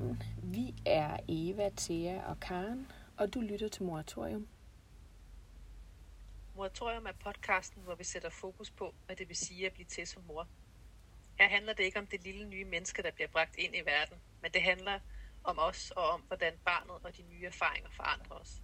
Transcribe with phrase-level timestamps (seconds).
[0.00, 0.22] sammen.
[0.42, 4.48] Vi er Eva, Thea og Karen, og du lytter til Moratorium.
[6.54, 10.06] Moratorium er podcasten, hvor vi sætter fokus på, hvad det vil sige at blive til
[10.06, 10.48] som mor.
[11.38, 14.16] Her handler det ikke om det lille nye menneske, der bliver bragt ind i verden,
[14.42, 15.00] men det handler
[15.44, 18.62] om os og om, hvordan barnet og de nye erfaringer forandrer os.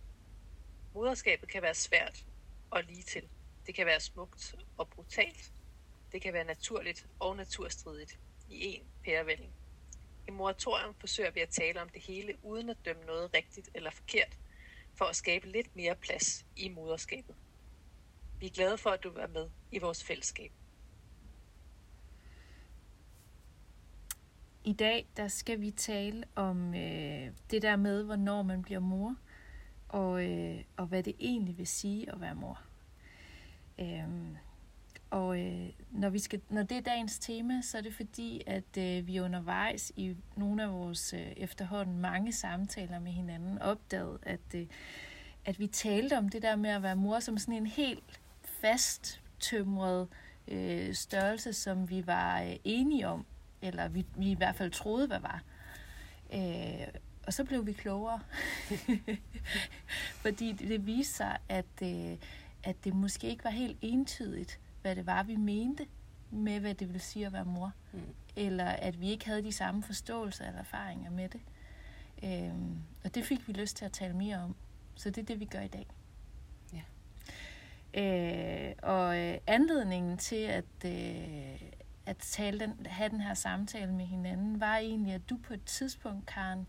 [0.95, 2.25] Moderskabet kan være svært
[2.71, 3.29] og lige til.
[3.67, 5.53] Det kan være smukt og brutalt.
[6.13, 9.53] Det kan være naturligt og naturstridigt i en pærevælling.
[10.29, 13.91] I moratorium forsøger vi at tale om det hele uden at dømme noget rigtigt eller
[13.91, 14.39] forkert,
[14.95, 17.35] for at skabe lidt mere plads i moderskabet.
[18.41, 20.53] Vi er glade for, at du er med i vores fællesskab.
[24.65, 29.17] I dag der skal vi tale om øh, det der med, hvornår man bliver mor,
[29.89, 32.61] og, øh, og hvad det egentlig vil sige at være mor.
[33.81, 34.37] Øhm,
[35.11, 38.79] og øh, når, vi skal, når det er dagens tema, så er det fordi, at
[38.79, 44.55] øh, vi undervejs i nogle af vores øh, efterhånden mange samtaler med hinanden opdagede, at,
[44.55, 44.67] øh,
[45.45, 49.21] at vi talte om det der med at være mor som sådan en helt fast
[49.41, 50.09] tømret
[50.49, 53.27] øh, størrelse, som vi var øh, enige om,
[53.63, 55.43] eller vi, vi i hvert fald troede, hvad var.
[56.35, 56.89] Øh,
[57.27, 58.21] og så blev vi klogere,
[60.25, 62.17] fordi det, det viste sig, at, øh,
[62.63, 65.87] at det måske ikke var helt entydigt, hvad det var, vi mente
[66.31, 67.73] med, hvad det ville sige at være mor.
[67.93, 68.01] Mm.
[68.37, 71.41] Eller at vi ikke havde de samme forståelser eller erfaringer med det.
[72.23, 74.57] Øhm, og det fik vi lyst til at tale mere om.
[74.95, 75.87] Så det er det, vi gør i dag.
[76.73, 76.83] Ja.
[78.01, 81.63] Øh, og øh, anledningen til at, øh,
[82.07, 85.65] at tale den, have den her samtale med hinanden, var egentlig, at du på et
[85.65, 86.67] tidspunkt, Karen,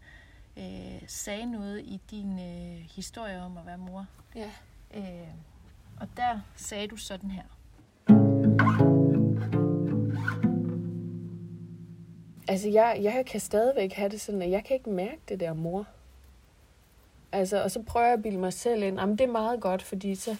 [0.58, 4.06] øh, sagde noget i din øh, historie om at være mor.
[4.36, 4.52] Ja.
[4.94, 5.28] Øh,
[6.00, 7.44] og der sagde du sådan her.
[12.48, 15.54] Altså, jeg, jeg kan stadigvæk have det sådan, at jeg kan ikke mærke det der
[15.54, 15.86] mor.
[17.32, 19.84] Altså, og så prøver jeg at bilde mig selv ind, jamen det er meget godt,
[19.84, 20.36] fordi så,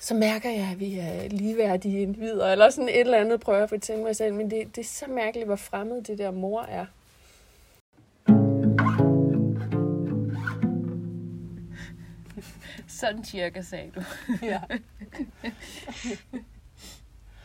[0.00, 3.62] så mærker jeg, at vi er ligeværdige individer, eller sådan et eller andet prøver jeg
[3.62, 6.62] at fortælle mig selv, men det, det er så mærkeligt, hvor fremmed det der mor
[6.62, 6.86] er.
[13.00, 14.00] Sådan cirka, sagde du.
[14.52, 14.60] ja.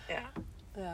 [0.10, 0.22] ja.
[0.78, 0.94] ja.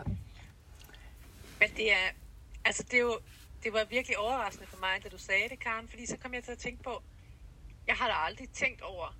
[1.60, 2.25] Men det er,
[2.66, 3.20] altså det er jo,
[3.64, 6.44] det var virkelig overraskende for mig, da du sagde det, Karen, fordi så kom jeg
[6.44, 7.04] til at tænke på,
[7.88, 9.18] jeg har da aldrig tænkt over,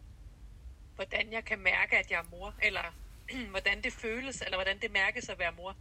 [0.96, 2.96] hvordan jeg kan mærke, at jeg er mor, eller
[3.54, 5.76] hvordan det føles, eller hvordan det mærkes at være mor.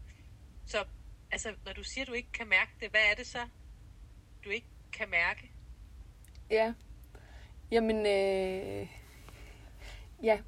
[0.66, 0.84] Så
[1.32, 3.48] altså, når du siger, at du ikke kan mærke det, hvad er det så,
[4.44, 5.50] du ikke kan mærke?
[6.50, 6.74] Ja,
[7.70, 8.88] jamen, øh,
[10.22, 10.38] ja,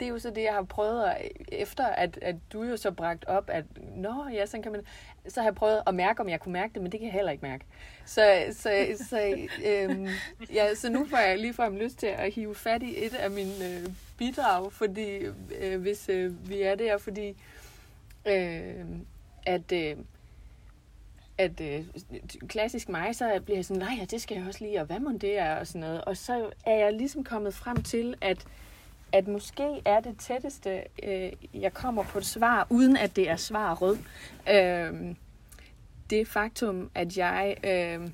[0.00, 2.90] det er jo så det, jeg har prøvet, at, efter at, at du jo så
[2.90, 4.86] bragt op, at nå, ja, sådan kan man,
[5.28, 7.12] så har jeg prøvet at mærke, om jeg kunne mærke det, men det kan jeg
[7.12, 7.64] heller ikke mærke.
[8.06, 10.08] Så, så, så, øhm,
[10.54, 13.30] ja, så nu får jeg lige frem lyst til at hive fat i et af
[13.30, 13.86] mine øh,
[14.18, 15.18] bidrag, fordi
[15.60, 17.36] øh, hvis øh, vi er der, fordi
[18.26, 18.84] øh,
[19.46, 19.96] at øh,
[21.38, 21.84] at øh,
[22.48, 24.98] klassisk mig, så bliver jeg sådan, nej, ja, det skal jeg også lige, og hvad
[24.98, 26.04] må det er, og sådan noget.
[26.04, 28.46] Og så er jeg ligesom kommet frem til, at
[29.14, 33.36] at måske er det tætteste, øh, jeg kommer på et svar, uden at det er
[33.36, 33.98] svar rød.
[34.50, 35.14] Øh,
[36.10, 38.10] det faktum, at jeg, øh,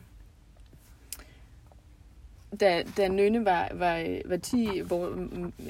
[2.60, 5.06] da, da Nynne var, var, var 10, hvor,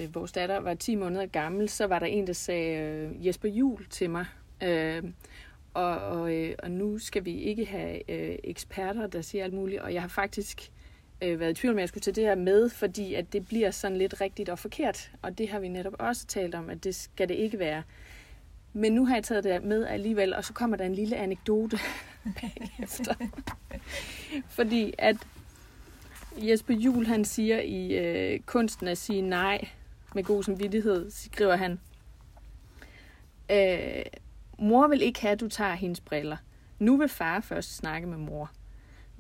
[0.01, 3.49] øh, vores datter var 10 måneder gammel, så var der en, der sagde øh, Jesper
[3.49, 4.27] Jul til mig.
[4.63, 5.05] Øh,
[5.75, 9.81] og, og, øh, og nu skal vi ikke have øh, eksperter, der siger alt muligt.
[9.81, 10.71] Og jeg har faktisk
[11.23, 13.47] øh, været i tvivl om, at jeg skulle tage det her med, fordi at det
[13.47, 15.11] bliver sådan lidt rigtigt og forkert.
[15.23, 17.83] Og det har vi netop også talt om, at det skal det ikke være.
[18.73, 21.79] Men nu har jeg taget det med alligevel, og så kommer der en lille anekdote
[22.41, 23.15] bagefter.
[24.49, 25.17] fordi at
[26.37, 29.69] Jesper Juhl, han siger i øh, Kunsten at sige nej
[30.15, 31.81] med god samvittighed, skriver han,
[33.51, 34.03] øh,
[34.59, 36.37] mor vil ikke have, at du tager hendes briller.
[36.79, 38.51] Nu vil far først snakke med mor.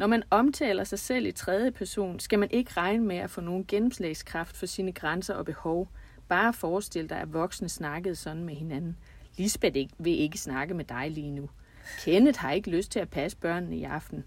[0.00, 3.40] Når man omtaler sig selv i tredje person, skal man ikke regne med at få
[3.40, 5.88] nogen gennemslagskraft for sine grænser og behov.
[6.28, 8.96] Bare forestil dig, at voksne snakkede sådan med hinanden.
[9.36, 11.50] Lisbeth vil ikke snakke med dig lige nu.
[11.98, 14.24] Kenneth har ikke lyst til at passe børnene i aften.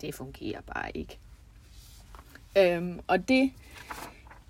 [0.00, 1.18] Det fungerer bare ikke.
[2.58, 3.52] Øhm, og det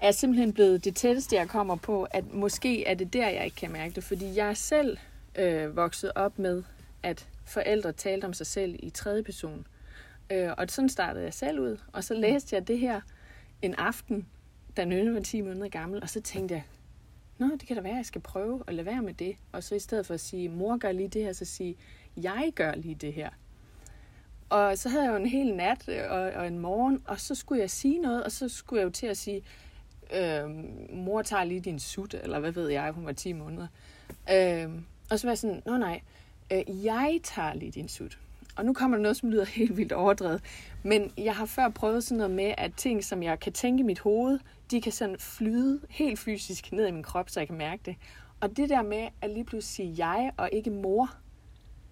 [0.00, 3.56] er simpelthen blevet det tætteste, jeg kommer på, at måske er det der, jeg ikke
[3.56, 4.05] kan mærke det.
[4.05, 4.99] Fordi jeg er selv
[5.37, 6.62] øh, vokset op med,
[7.03, 9.67] at forældre talte om sig selv i tredje person.
[10.31, 11.76] Øh, og sådan startede jeg selv ud.
[11.93, 13.00] Og så læste jeg det her
[13.62, 14.26] en aften,
[14.76, 16.62] da Nynne var 10 måneder gammel, og så tænkte jeg,
[17.38, 19.37] Nå, det kan da være, at jeg skal prøve at lade være med det.
[19.53, 21.76] Og så i stedet for at sige, mor gør lige det her, så sige,
[22.17, 23.31] jeg gør lige det her.
[24.50, 27.35] Og så havde jeg jo en hel nat øh, og, og en morgen, og så
[27.35, 29.43] skulle jeg sige noget, og så skulle jeg jo til at sige,
[30.17, 30.50] øh,
[30.93, 33.67] mor tager lige din sut, eller hvad ved jeg, hun var 10 måneder.
[34.32, 34.69] Øh,
[35.11, 36.00] og så var jeg sådan, nå nej,
[36.53, 38.19] øh, jeg tager lige din sut.
[38.56, 40.43] Og nu kommer der noget, som lyder helt vildt overdrevet.
[40.83, 43.85] Men jeg har før prøvet sådan noget med, at ting, som jeg kan tænke i
[43.85, 44.39] mit hoved,
[44.71, 47.97] de kan sådan flyde helt fysisk ned i min krop, så jeg kan mærke det.
[48.41, 51.11] Og det der med at lige pludselig sige jeg og ikke mor,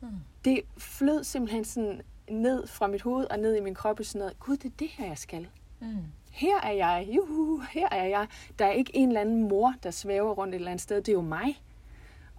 [0.01, 0.09] mm.
[0.45, 2.01] det flød simpelthen sådan
[2.31, 4.41] ned fra mit hoved og ned i min krop og sådan noget.
[4.41, 5.49] Gud, det er det her, jeg skal.
[5.81, 5.97] Mm.
[6.31, 7.09] Her er jeg.
[7.11, 8.27] Juhu, her er jeg.
[8.59, 10.97] Der er ikke en eller anden mor, der svæver rundt et eller andet sted.
[10.97, 11.63] Det er jo mig.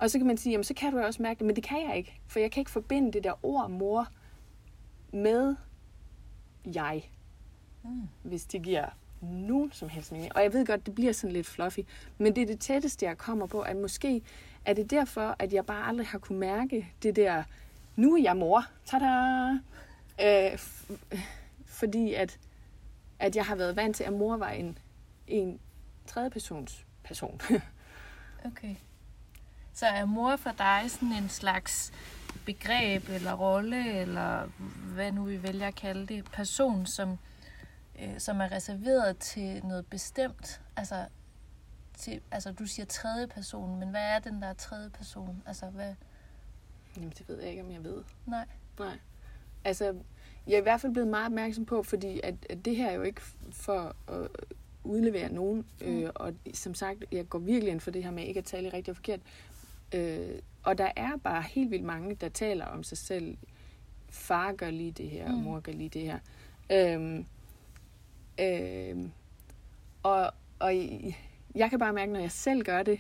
[0.04, 1.88] Og så kan man sige, jamen så kan du også mærke det, men det kan
[1.88, 2.20] jeg ikke.
[2.28, 4.08] For jeg kan ikke forbinde det der ord mor
[5.14, 5.56] med
[6.76, 7.10] jeg.
[7.84, 8.08] Mm.
[8.24, 8.90] Hvis det giver
[9.22, 10.36] nogen som helst mening.
[10.36, 11.80] Og jeg ved godt, det bliver sådan lidt fluffy,
[12.18, 14.22] men det er det tætteste, jeg kommer på, at måske
[14.66, 17.44] er det derfor, at jeg bare aldrig har kunne mærke det der,
[17.96, 19.50] nu er jeg mor, tada!
[20.22, 20.60] Øh,
[21.66, 22.40] fordi at,
[23.20, 24.78] at jeg har været vant til, at mor var en,
[25.28, 25.60] en
[26.08, 27.42] tredje persons person.
[28.46, 28.76] okay.
[29.74, 31.92] Så er mor for dig sådan en slags
[32.46, 34.50] begreb eller rolle, eller
[34.94, 37.18] hvad nu vi vælger at kalde det, person, som,
[38.02, 40.62] øh, som er reserveret til noget bestemt?
[40.75, 41.06] Altså,
[41.98, 45.44] til, altså, du siger tredje person, men hvad er den der tredje person?
[45.46, 45.94] Altså, hvad...
[46.96, 48.04] Jamen, det ved jeg ikke, om jeg ved.
[48.26, 48.46] Nej.
[48.80, 48.98] Nej.
[49.66, 49.96] Altså,
[50.48, 52.94] jeg er i hvert fald blevet meget opmærksom på, fordi at, at det her er
[52.94, 53.22] jo ikke
[53.52, 54.28] for at
[54.84, 55.66] udlevere nogen.
[55.81, 55.88] Mm.
[55.88, 58.68] Øh, og som sagt, jeg går virkelig ind for det her med ikke at tale
[58.68, 59.19] rigtigt og forkert.
[59.94, 63.38] Øh, og der er bare helt vildt mange, der taler om sig selv.
[64.10, 65.34] Far gør lige det her, mm.
[65.34, 66.19] og mor gør lige det her.
[66.72, 67.25] Øhm,
[68.40, 69.12] øhm,
[70.04, 70.75] og, og
[71.56, 73.00] jeg kan bare mærke, når jeg selv gør det,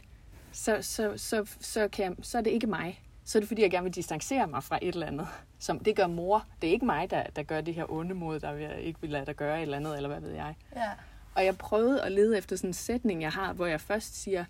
[0.51, 3.03] så, så, så, så, kan jeg, så er det ikke mig.
[3.25, 5.27] Så er det, fordi jeg gerne vil distancere mig fra et eller andet.
[5.59, 6.45] Som, det gør mor.
[6.61, 9.09] Det er ikke mig, der, der gør det her onde mod, der vil, ikke vil
[9.09, 10.55] lade dig gøre et eller andet, eller hvad ved jeg.
[10.75, 10.89] Ja.
[11.35, 14.45] Og jeg prøvede at lede efter sådan en sætning, jeg har, hvor jeg først siger,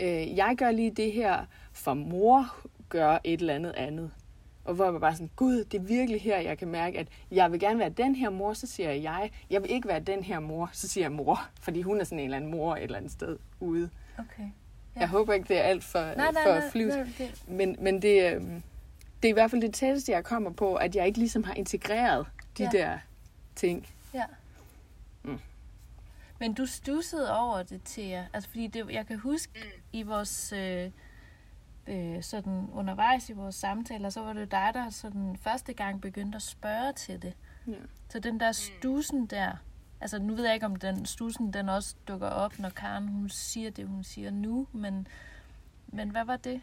[0.00, 2.56] øh, jeg gør lige det her, for mor
[2.88, 4.10] gør et eller andet andet.
[4.64, 7.52] Og hvor jeg bare sådan, gud, det er virkelig her, jeg kan mærke, at jeg
[7.52, 10.40] vil gerne være den her mor, så siger jeg, jeg vil ikke være den her
[10.40, 12.98] mor, så siger jeg mor, fordi hun er sådan en eller anden mor et eller
[12.98, 13.90] andet sted ude.
[14.18, 14.42] Okay.
[14.96, 15.00] Ja.
[15.00, 16.94] Jeg håber ikke, det er alt for, nej, nej, for flyvt.
[17.48, 18.40] Men, men det, øh,
[19.22, 21.54] det er i hvert fald det tætteste, jeg kommer på, at jeg ikke ligesom har
[21.54, 22.26] integreret
[22.58, 22.78] de ja.
[22.78, 22.98] der
[23.56, 23.86] ting.
[26.44, 26.48] Mm.
[26.48, 28.26] Men du stussede over det, Thea.
[28.32, 29.82] Altså, fordi det, jeg kan huske mm.
[29.92, 30.52] i vores...
[30.52, 30.90] Øh,
[31.86, 36.36] øh, sådan undervejs i vores samtaler, så var det dig, der sådan første gang begyndte
[36.36, 37.34] at spørge til det.
[37.66, 37.72] Ja.
[38.08, 39.56] Så den der stusen der,
[40.00, 43.28] altså nu ved jeg ikke, om den stusen den også dukker op, når Karen hun
[43.28, 45.08] siger det, hun siger nu, men,
[45.86, 46.60] men hvad var det?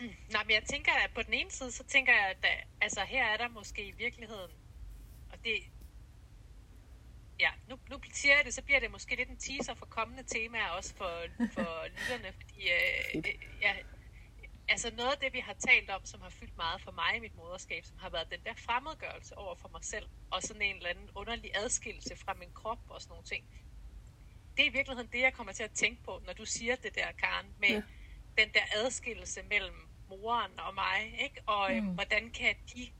[0.32, 2.46] Nej, men jeg tænker, at på den ene side, så tænker jeg, at
[2.80, 4.50] altså her er der måske i virkeligheden,
[5.32, 5.52] og det,
[7.44, 10.24] ja, nu, nu siger jeg det, så bliver det måske lidt en teaser for kommende
[10.34, 11.12] temaer også for,
[11.54, 13.24] for lytterne, fordi øh,
[13.62, 13.84] jeg,
[14.68, 17.20] altså noget af det, vi har talt om, som har fyldt meget for mig i
[17.20, 20.76] mit moderskab, som har været den der fremmedgørelse over for mig selv, og sådan en
[20.76, 23.44] eller anden underlig adskillelse fra min krop og sådan nogle ting.
[24.56, 26.94] Det er i virkeligheden det, jeg kommer til at tænke på, når du siger det
[26.94, 27.82] der, Karen, med ja.
[28.42, 31.42] den der adskillelse mellem moren og mig, ikke?
[31.46, 31.94] Og øhm, mm.
[31.94, 32.92] hvordan kan de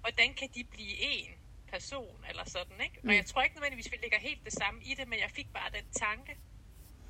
[0.00, 1.30] hvordan kan de blive en
[1.74, 2.98] person, eller sådan, ikke?
[3.02, 3.08] Mm.
[3.08, 5.52] Og jeg tror ikke nødvendigvis, vi ligger helt det samme i det, men jeg fik
[5.52, 6.32] bare den tanke,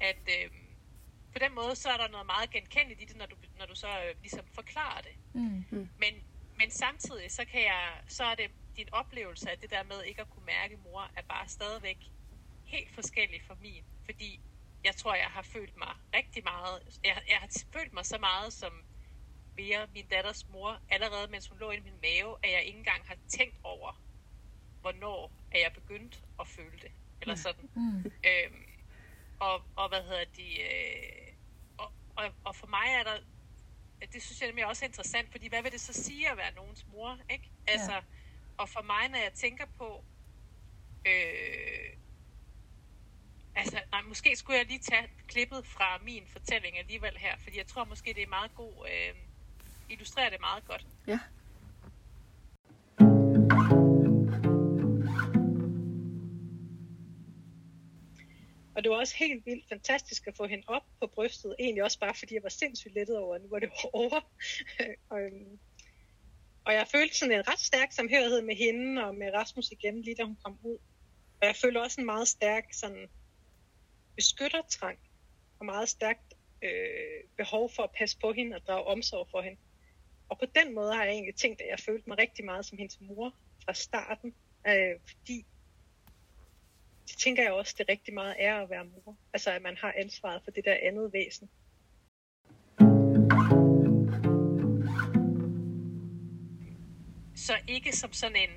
[0.01, 0.67] at øhm,
[1.33, 3.75] på den måde, så er der noget meget genkendeligt i det, når du, når du
[3.75, 5.17] så øh, ligesom forklarer det.
[5.35, 5.65] Mm.
[5.71, 5.89] mm.
[5.99, 6.15] Men,
[6.59, 10.21] men samtidig, så, kan jeg, så er det din oplevelse af det der med ikke
[10.21, 12.01] at kunne mærke mor, er bare stadigvæk
[12.65, 13.85] helt forskellig fra min.
[14.05, 14.41] Fordi
[14.85, 18.53] jeg tror, jeg har følt mig rigtig meget, jeg, jeg har følt mig så meget
[18.53, 18.73] som
[19.57, 23.03] mere min datters mor, allerede mens hun lå i min mave, at jeg ikke engang
[23.07, 24.01] har tænkt over,
[24.85, 26.93] hvornår er jeg begyndt at føle det.
[27.21, 27.71] Eller sådan.
[27.75, 28.13] Mm.
[28.31, 28.65] Øhm,
[29.41, 30.61] og, og hvad hedder de...
[30.61, 31.33] Øh,
[32.17, 33.19] og, og for mig er der,
[34.13, 36.55] det synes jeg nemlig også er interessant, fordi hvad vil det så sige at være
[36.55, 37.51] nogens mor, ikke?
[37.67, 38.01] Altså, ja.
[38.57, 40.05] og for mig, når jeg tænker på,
[41.07, 41.97] øh,
[43.55, 47.67] altså, nej, måske skulle jeg lige tage klippet fra min fortælling alligevel her, fordi jeg
[47.67, 49.15] tror måske, det er meget god, øh,
[49.89, 50.87] illustrerer det meget godt.
[51.07, 51.19] Ja.
[58.85, 61.57] Det var også helt vildt fantastisk at få hende op på brystet.
[61.59, 64.21] Egentlig også bare fordi jeg var sindssygt lettet over, at nu var det over.
[65.11, 65.59] og, øhm,
[66.65, 70.17] og jeg følte sådan en ret stærk samhørighed med hende og med Rasmus igen, lige
[70.17, 70.79] da hun kom ud.
[71.41, 73.09] Og jeg følte også en meget stærk sådan
[74.17, 74.99] beskyttertrang
[75.59, 79.61] og meget stærkt øh, behov for at passe på hende og drage omsorg for hende.
[80.29, 82.79] og på den måde har jeg egentlig tænkt, at jeg følte mig rigtig meget som
[82.79, 84.35] hendes mor fra starten,
[84.67, 85.47] øh, fordi
[87.09, 89.17] det tænker jeg også, det rigtig meget er at være mor.
[89.33, 91.51] Altså at man har ansvaret for det der andet væsen.
[97.37, 98.51] Så ikke som sådan en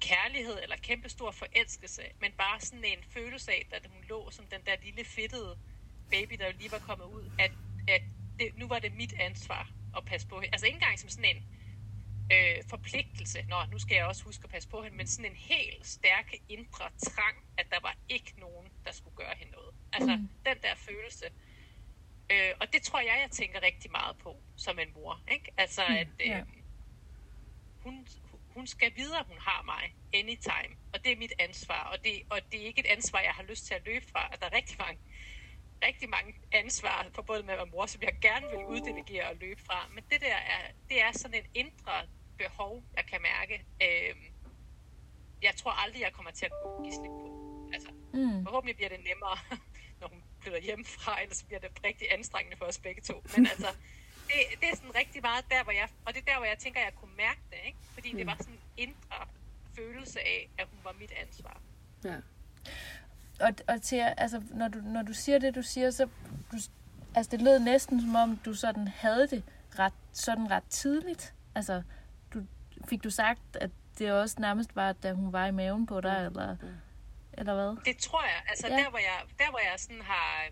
[0.00, 4.60] kærlighed eller kæmpestor forelskelse, men bare sådan en følelse af, at hun lå som den
[4.66, 5.58] der lille fedtede
[6.10, 7.50] baby, der jo lige var kommet ud, at,
[7.88, 8.02] at
[8.38, 10.42] det, nu var det mit ansvar at passe på.
[10.52, 11.42] Altså ikke engang som sådan en
[12.32, 15.36] øh, forpligtelse, nå, nu skal jeg også huske at passe på hende, men sådan en
[15.36, 19.74] helt stærke indre trang, at der var ikke nogen, der skulle gøre hende noget.
[19.92, 20.28] Altså mm.
[20.46, 21.26] den der følelse.
[22.32, 25.20] Øh, og det tror jeg, jeg tænker rigtig meget på som en mor.
[25.32, 25.52] Ikke?
[25.56, 26.46] Altså mm, at øh, yeah.
[27.82, 28.06] hun,
[28.54, 32.22] hun skal vide, at hun har mig anytime, og det er mit ansvar, og det,
[32.30, 34.46] og det er ikke et ansvar, jeg har lyst til at løbe fra, at der
[34.46, 34.98] er rigtig mange
[35.82, 39.62] rigtig mange ansvar forbundet med at være mor, som jeg gerne vil uddelegere og løbe
[39.62, 39.88] fra.
[39.94, 42.06] Men det der er, det er sådan en indre
[42.38, 43.64] behov, jeg kan mærke.
[43.82, 44.14] Øh,
[45.42, 46.52] jeg tror aldrig, jeg kommer til at
[46.82, 47.28] give slip på.
[47.74, 48.44] Altså, mm.
[48.44, 49.38] forhåbentlig bliver det nemmere,
[50.00, 53.14] når hun flytter hjemmefra, ellers bliver det rigtig anstrengende for os begge to.
[53.36, 53.70] Men altså,
[54.28, 56.58] det, det er sådan rigtig meget der, hvor jeg, og det er der, hvor jeg
[56.58, 57.78] tænker, jeg kunne mærke det, ikke?
[57.94, 58.18] Fordi mm.
[58.18, 59.20] det var sådan en indre
[59.76, 61.60] følelse af, at hun var mit ansvar.
[62.04, 62.20] Ja
[63.40, 66.04] og, og til, altså, når, du, når du siger det, du siger, så
[66.52, 66.56] du,
[67.14, 69.42] altså, det lød næsten som om, du sådan havde det
[69.78, 71.34] ret, sådan ret tidligt.
[71.54, 71.82] Altså,
[72.88, 76.26] fik du sagt, at det også nærmest var, da hun var i maven på dig,
[76.26, 76.56] eller,
[77.32, 77.84] eller hvad?
[77.84, 78.42] Det tror jeg.
[78.48, 78.76] Altså, ja.
[78.76, 80.46] der, hvor jeg, der, hvor jeg sådan har,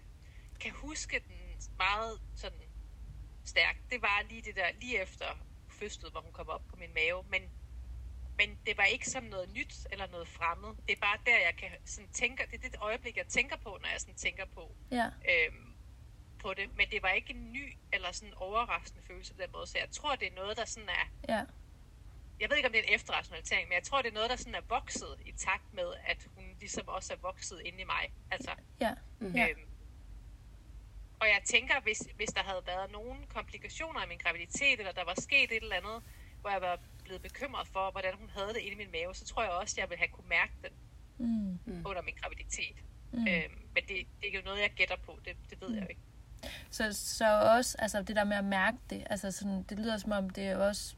[0.60, 1.36] kan huske den
[1.78, 2.58] meget sådan
[3.44, 5.26] stærkt, det var lige det der, lige efter
[5.70, 7.22] fødslet, hvor hun kom op på min mave.
[7.30, 7.42] Men
[8.38, 10.68] men det var ikke som noget nyt eller noget fremmed.
[10.68, 13.78] Det er bare der, jeg kan sådan tænke, det er det øjeblik, jeg tænker på,
[13.82, 15.06] når jeg sådan tænker på, ja.
[15.06, 15.74] øhm,
[16.38, 16.76] på det.
[16.76, 19.90] Men det var ikke en ny eller sådan overraskende følelse på den måde, så jeg
[19.90, 21.32] tror, det er noget, der sådan er...
[21.34, 21.44] Ja.
[22.40, 24.36] Jeg ved ikke, om det er en efterrationalisering, men jeg tror, det er noget, der
[24.36, 28.12] sådan er vokset i takt med, at hun ligesom også er vokset inde i mig.
[28.30, 28.50] Altså,
[28.80, 28.94] ja.
[29.20, 29.40] Mm-hmm.
[29.40, 29.66] øhm,
[31.20, 35.04] og jeg tænker, hvis, hvis der havde været nogle komplikationer i min graviditet, eller der
[35.04, 36.02] var sket et eller andet,
[36.40, 39.24] hvor jeg var blevet bekymret for, hvordan hun havde det inde i min mave, så
[39.24, 40.72] tror jeg også, at jeg ville have kunne mærke den
[41.18, 41.86] mm.
[41.86, 42.76] under min graviditet.
[43.12, 43.18] Mm.
[43.28, 45.18] Øhm, men det, det er jo noget, jeg gætter på.
[45.24, 46.00] Det, det ved jeg jo ikke.
[46.70, 50.12] Så, så også altså det der med at mærke det, altså sådan, det lyder som
[50.12, 50.96] om, det er også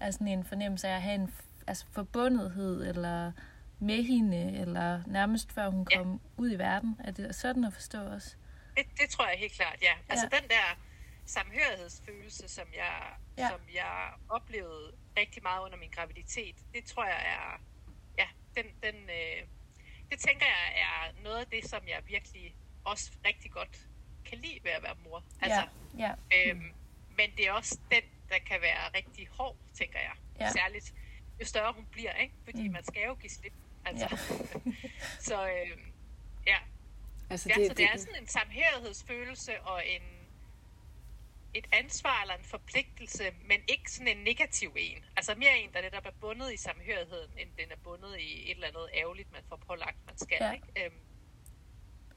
[0.00, 1.34] er sådan en fornemmelse af at have en
[1.66, 3.32] altså forbundethed, eller
[3.78, 6.42] med hende, eller nærmest før hun kom ja.
[6.42, 7.00] ud i verden.
[7.04, 8.36] Er det sådan at forstå også?
[8.76, 9.92] Det, det tror jeg helt klart, ja.
[10.08, 10.38] Altså ja.
[10.38, 10.78] den der
[11.26, 13.02] samhørighedsfølelse, som jeg,
[13.38, 13.48] ja.
[13.48, 17.60] som jeg oplevede rigtig meget under min graviditet, det tror jeg er,
[18.18, 19.46] ja, den, den, øh,
[20.10, 23.78] det tænker jeg er noget af det, som jeg virkelig også rigtig godt
[24.24, 25.24] kan lide ved at være mor.
[25.40, 25.62] Altså,
[25.98, 26.14] ja.
[26.32, 26.50] Ja.
[26.50, 26.72] Øhm,
[27.16, 30.12] men det er også den, der kan være rigtig hård, tænker jeg.
[30.40, 30.52] Ja.
[30.52, 30.94] Særligt
[31.40, 32.34] jo større hun bliver, ikke?
[32.44, 32.72] Fordi mm.
[32.72, 33.52] man skal jo give slip.
[33.84, 34.08] Altså.
[34.10, 34.72] Ja.
[35.28, 35.78] så øh,
[36.46, 36.58] ja.
[37.30, 40.02] Altså, det, ja, så det, det er sådan en samhørighedsfølelse og en
[41.54, 45.04] et ansvar eller en forpligtelse, men ikke sådan en negativ en.
[45.16, 48.54] Altså mere en, der netop er bundet i samhørigheden, end den er bundet i et
[48.54, 50.38] eller andet ærgerligt, man får pålagt, man skal.
[50.40, 50.52] Ja.
[50.52, 50.84] Ikke?
[50.84, 50.94] Øhm,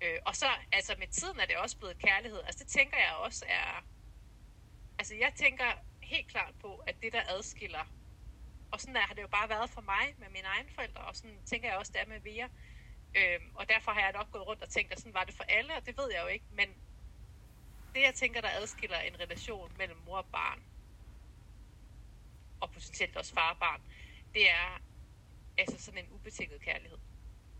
[0.01, 2.39] øh, og så, altså med tiden er det også blevet kærlighed.
[2.45, 3.85] Altså det tænker jeg også er...
[4.99, 5.65] Altså jeg tænker
[6.15, 7.85] helt klart på, at det der adskiller,
[8.71, 11.15] og sådan der har det jo bare været for mig med mine egne forældre, og
[11.15, 12.47] sådan tænker jeg også, det er med Via.
[13.19, 15.43] Øhm, og derfor har jeg nok gået rundt og tænkt, at sådan var det for
[15.43, 16.67] alle, og det ved jeg jo ikke, men
[17.95, 20.63] det, jeg tænker, der adskiller en relation mellem mor og barn,
[22.59, 23.81] og potentielt også far og barn,
[24.33, 24.81] det er
[25.57, 26.97] altså sådan en ubetinget kærlighed.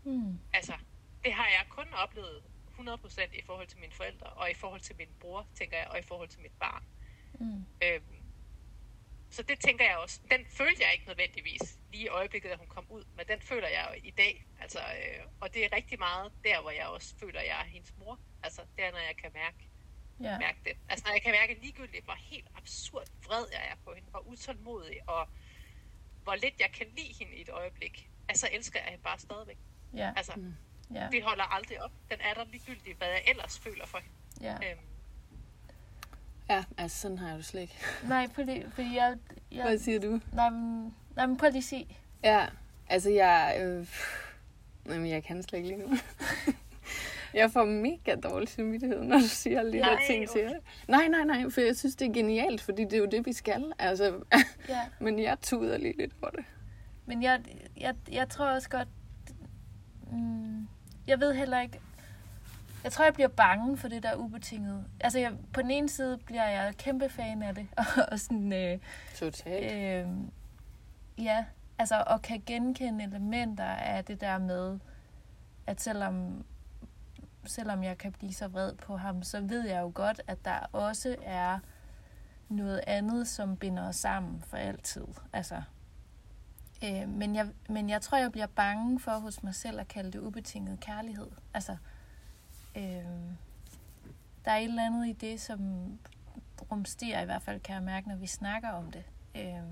[0.04, 0.38] Mm.
[0.52, 0.78] Altså,
[1.24, 2.42] det har jeg kun oplevet
[2.78, 5.98] 100% i forhold til mine forældre, og i forhold til min bror, tænker jeg, og
[5.98, 6.84] i forhold til mit barn.
[7.40, 7.66] Mm.
[7.82, 8.21] Øhm,
[9.32, 10.20] så det tænker jeg også.
[10.30, 13.68] Den følte jeg ikke nødvendigvis lige i øjeblikket, da hun kom ud, men den føler
[13.68, 14.46] jeg jo i dag.
[14.60, 17.64] Altså, øh, og det er rigtig meget der, hvor jeg også føler, at jeg er
[17.64, 18.18] hendes mor.
[18.42, 19.68] Altså, det er, når jeg kan mærke,
[20.20, 20.38] ja.
[20.38, 20.72] mærke det.
[20.88, 24.20] Altså når jeg kan mærke ligegyldigt, hvor helt absurd vred jeg er på hende, hvor
[24.20, 25.28] utålmodig, og
[26.22, 29.58] hvor lidt jeg kan lide hende i et øjeblik, altså elsker jeg hende bare stadigvæk.
[29.94, 30.12] Ja.
[30.16, 30.54] Altså, mm.
[30.94, 31.08] ja.
[31.12, 31.92] det holder aldrig op.
[32.10, 34.16] Den er der ligegyldigt, hvad jeg ellers føler for hende.
[34.40, 34.70] Ja.
[34.70, 34.91] Øhm.
[36.52, 37.76] Ja, altså sådan har jeg det slet ikke.
[38.08, 39.16] Nej, fordi, fordi jeg,
[39.52, 39.62] jeg...
[39.62, 40.20] Hvad siger du?
[40.32, 41.86] Nej, men, nej, men prøv lige at sige.
[42.24, 42.46] Ja,
[42.88, 43.56] altså jeg...
[43.60, 43.88] Øh,
[44.86, 45.96] jamen, jeg kan slet ikke lige nu.
[47.34, 50.56] Jeg får mega dårlig samvittighed, når du siger alle de nej, der ting til okay.
[50.88, 53.32] Nej, nej, nej, for jeg synes, det er genialt, fordi det er jo det, vi
[53.32, 53.72] skal.
[53.78, 54.04] Altså,
[54.68, 54.80] ja.
[55.00, 56.44] men jeg tuder lige lidt på det.
[57.06, 57.40] Men jeg,
[57.80, 58.88] jeg, jeg tror også godt...
[60.12, 60.68] Mm,
[61.06, 61.80] jeg ved heller ikke...
[62.84, 64.84] jeg tror, jeg bliver bange for det der ubetinget.
[65.00, 68.52] Altså, jeg, på den ene side bliver jeg kæmpe fan af det, og, og sådan,
[68.52, 68.78] øh,
[69.14, 69.72] Totalt.
[69.72, 70.08] øh,
[71.24, 71.44] ja,
[71.78, 74.78] altså, og kan genkende elementer af det der med,
[75.66, 76.44] at selvom,
[77.44, 80.58] selvom jeg kan blive så vred på ham, så ved jeg jo godt, at der
[80.72, 81.58] også er
[82.48, 85.04] noget andet, som binder os sammen for altid.
[85.32, 85.62] Altså,
[86.84, 90.10] øh, men, jeg, men jeg tror, jeg bliver bange for hos mig selv at kalde
[90.12, 91.26] det ubetinget kærlighed.
[91.54, 91.76] Altså,
[92.76, 92.82] øh,
[94.44, 95.60] der er et eller andet i det, som
[96.70, 99.04] rumsterer i hvert fald, kan jeg mærke, når vi snakker om det.
[99.36, 99.62] Øh,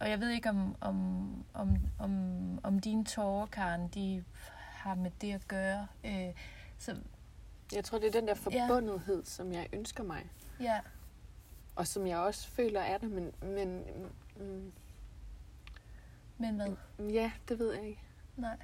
[0.00, 2.14] og jeg ved ikke, om, om, om, om,
[2.62, 4.24] om dine tårer, Karen, de
[4.72, 5.86] har med det at gøre.
[6.04, 6.34] Øh,
[6.78, 6.96] så
[7.74, 10.26] Jeg tror, det er den der forbundethed, som jeg ønsker mig.
[10.60, 10.80] ja,
[11.76, 13.84] Og som jeg også føler er der, men, men
[14.36, 14.72] mm,
[16.38, 16.76] men hvad?
[17.12, 18.02] ja, det ved jeg ikke.
[18.36, 18.56] Nej.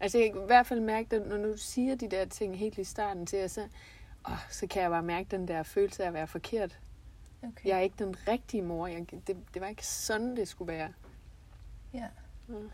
[0.00, 2.78] Altså jeg kan i hvert fald mærke, det, når du siger de der ting helt
[2.78, 3.68] i starten til, så,
[4.28, 6.78] åh, så kan jeg bare mærke den der følelse af at være forkert.
[7.42, 7.68] Okay.
[7.68, 8.86] Jeg er ikke den rigtige mor.
[8.86, 10.92] Jeg, det, det var ikke sådan, det skulle være.
[11.94, 12.06] Ja.
[12.46, 12.70] Mm.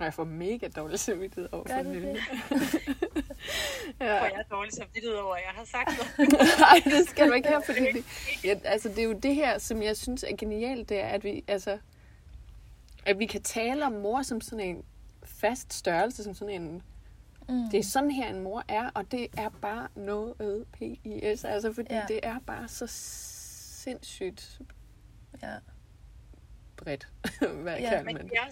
[0.00, 2.08] Og jeg får mega dårlig samvittighed over Gør for du Nynne.
[2.12, 2.20] det?
[4.00, 4.06] Ja.
[4.06, 4.20] ja.
[4.20, 5.88] Og jeg er dårlig samvittighed over, at jeg har sagt
[6.18, 6.32] noget.
[6.58, 8.04] Nej, det skal du ikke have, fordi det,
[8.44, 11.24] ja, altså, det er jo det her, som jeg synes er genialt, det er, at
[11.24, 11.78] vi, altså,
[13.06, 14.84] at vi kan tale om mor som sådan en
[15.24, 16.82] fast størrelse, som sådan en,
[17.48, 17.70] Mm.
[17.70, 21.94] det er sådan her en mor er, og det er bare noget PIS, altså fordi
[21.94, 22.04] Ja.
[22.08, 24.60] det er bare så sindssygt
[25.42, 25.54] Ja.
[26.76, 27.08] bredt,
[27.62, 28.30] hvad Ja, kan Men man.
[28.34, 28.48] jeg,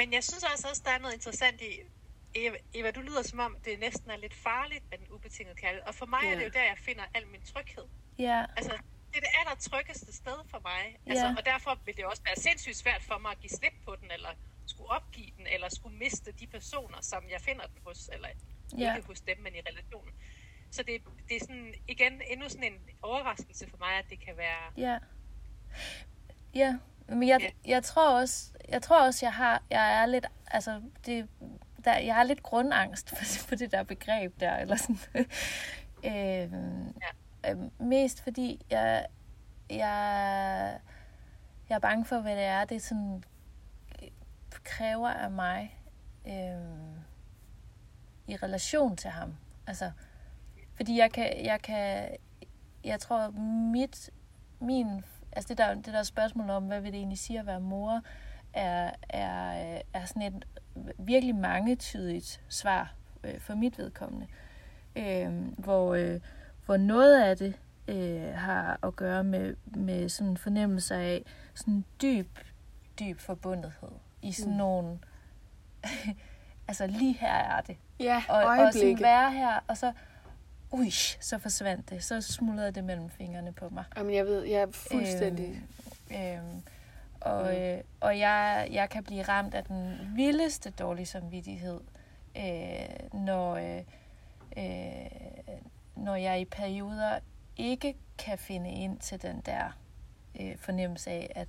[0.00, 1.72] men jeg synes også, også, der er noget interessant i,
[2.34, 5.86] Eva, Eva, du lyder som om, det næsten er lidt farligt med den ubetingede kærlighed.
[5.88, 6.30] Og for mig ja.
[6.32, 7.86] er det jo der, jeg finder al min tryghed.
[8.18, 8.44] Ja.
[8.56, 8.72] Altså,
[9.10, 10.82] det er det aller tryggeste sted for mig.
[11.06, 11.34] Altså, Ja.
[11.38, 14.10] Og derfor vil det også være sindssygt svært for mig at give slip på den,
[14.10, 14.28] eller
[14.66, 18.28] skulle opgive den, eller skulle miste de personer, som jeg finder den hos, eller
[18.78, 18.96] Ja.
[18.96, 20.14] ikke hos dem, men i relationen.
[20.70, 24.36] Så det, det er sådan, igen, endnu sådan en overraskelse for mig, at det kan
[24.36, 24.62] være...
[24.76, 24.98] Ja.
[26.54, 27.50] Ja, men jeg, Ja.
[27.70, 31.28] jeg tror også, jeg tror også, jeg har, jeg er lidt, altså, det,
[31.84, 34.98] der, jeg har lidt grundangst for, for det der begreb der, eller sådan.
[36.04, 37.50] øhm, ja.
[37.50, 39.06] øhm, mest fordi jeg,
[39.70, 40.78] jeg,
[41.68, 43.24] jeg er bange for, hvad det er, det sådan
[44.02, 44.08] øh,
[44.64, 45.80] kræver af mig
[46.26, 46.98] øhm,
[48.26, 49.34] i relation til ham.
[49.66, 49.90] Altså,
[50.74, 52.08] fordi jeg kan, jeg kan,
[52.84, 53.30] jeg tror,
[53.70, 54.10] mit,
[54.60, 57.60] min, altså det der, det der spørgsmål om, hvad vil det egentlig sige at være
[57.60, 58.00] mor,
[58.52, 60.44] er, er, er sådan et
[60.98, 64.26] virkelig mangetydigt svar øh, for mit vedkommende.
[64.96, 66.20] Øh, hvor, øh,
[66.66, 67.54] hvor noget af det
[67.88, 72.38] øh, har at gøre med, med sådan en fornemmelse af sådan dyb,
[73.00, 74.58] dyb forbundethed i sådan mm.
[74.58, 74.98] nogle,
[76.68, 77.76] altså lige her er det.
[78.00, 79.92] Ja, Og, og sådan være her, og så,
[80.70, 82.04] ui, så forsvandt det.
[82.04, 83.84] Så smuldrede det mellem fingrene på mig.
[83.96, 85.62] Jamen, jeg ved, jeg er fuldstændig...
[86.10, 86.62] Øhm, øhm,
[87.20, 91.80] og, øh, og jeg, jeg kan blive ramt af den vildeste dårlige samvittighed,
[92.36, 93.82] øh, når, øh,
[94.56, 95.10] øh,
[95.96, 97.18] når jeg i perioder
[97.56, 99.78] ikke kan finde ind til den der
[100.40, 101.48] øh, fornemmelse af, at,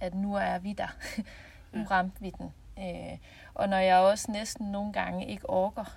[0.00, 0.96] at nu er vi der.
[1.72, 1.86] nu Ja.
[1.90, 2.52] ramte vi den.
[2.78, 3.18] Øh,
[3.54, 5.96] og når jeg også næsten nogle gange ikke orker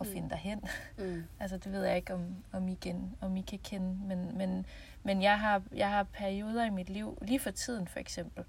[0.00, 0.12] at Mm.
[0.12, 0.62] finde derhen.
[0.98, 1.24] Mm.
[1.40, 3.98] Altså, det ved jeg ikke, om, om, I, gen, om I kan kende.
[4.06, 4.66] Men, men,
[5.02, 8.44] men jeg, har, jeg har perioder i mit liv, lige for tiden for eksempel,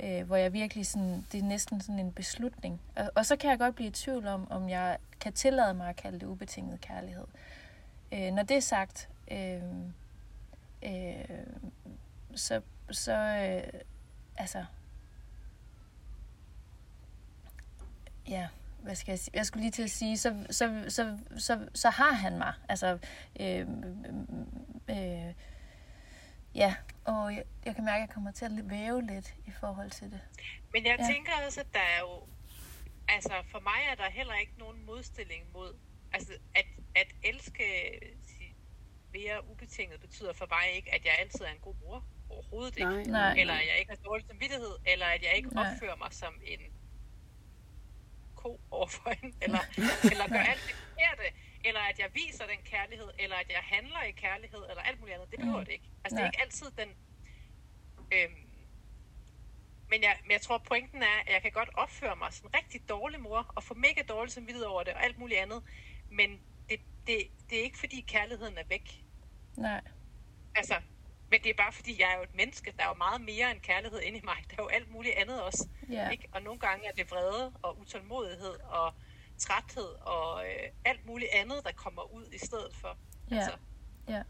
[0.00, 2.80] øh, hvor jeg virkelig sådan, det er næsten sådan en beslutning.
[2.96, 5.88] Og, og så kan jeg godt blive i tvivl om, om jeg kan tillade mig
[5.88, 7.24] at kalde det ubetinget kærlighed.
[8.12, 9.62] Øh, når det er sagt, øh,
[10.82, 11.24] øh,
[12.34, 13.80] så, så øh,
[14.36, 14.64] altså,
[18.28, 18.48] ja,
[18.82, 19.36] hvad skal jeg sige?
[19.36, 22.54] Jeg skulle lige til at sige, så, så, så, så, så har han mig.
[22.68, 22.98] Altså,
[23.40, 23.66] øh,
[24.90, 25.34] øh,
[26.54, 29.90] ja, og jeg, jeg kan mærke, at jeg kommer til at væve lidt i forhold
[29.90, 30.20] til det.
[30.72, 31.06] Men jeg Ja.
[31.06, 32.26] tænker også, at der er jo...
[33.08, 35.74] Altså, for mig er der heller ikke nogen modstilling mod...
[36.12, 36.66] Altså, at,
[36.96, 37.64] at elske
[39.12, 42.04] mere ubetinget betyder for mig ikke, at jeg altid er en god mor.
[42.30, 42.90] Overhovedet ikke.
[42.90, 43.34] Nej, Nej.
[43.40, 44.74] Eller at jeg ikke har dårlig samvittighed.
[44.86, 45.72] Eller at jeg ikke Nej.
[45.72, 46.60] opfører mig som en
[48.42, 49.36] ko overfor hende.
[49.44, 49.62] Eller,
[50.12, 51.26] eller gør alt det forkerte.
[51.64, 53.08] Eller at jeg viser den kærlighed.
[53.18, 54.62] Eller at jeg handler i kærlighed.
[54.70, 55.30] Eller alt muligt andet.
[55.30, 55.64] Det behøver Mm.
[55.64, 55.88] det ikke.
[56.04, 56.88] Altså, det er ikke altid den...
[58.16, 58.42] Øhm,
[59.90, 62.54] men jeg, men jeg tror, pointen er, at jeg kan godt opføre mig som en
[62.54, 65.62] rigtig dårlig mor, og få mega dårlig samvittighed over det, og alt muligt andet.
[66.10, 67.16] Men det, det,
[67.50, 69.04] det er ikke, fordi kærligheden er væk.
[69.56, 69.80] Nej.
[70.54, 70.74] Altså,
[71.32, 72.68] men det er bare fordi, jeg er jo et menneske.
[72.76, 74.38] Der er jo meget mere end kærlighed inde i mig.
[74.50, 75.68] Der er jo alt muligt andet også.
[75.90, 76.08] Ja.
[76.10, 76.28] Ikke?
[76.32, 78.88] Og nogle gange er det vrede og utålmodighed og
[79.38, 82.96] træthed og øh, alt muligt andet, der kommer ud i stedet for.
[83.30, 83.36] Ja.
[83.36, 83.52] Altså,
[84.08, 84.22] Ja.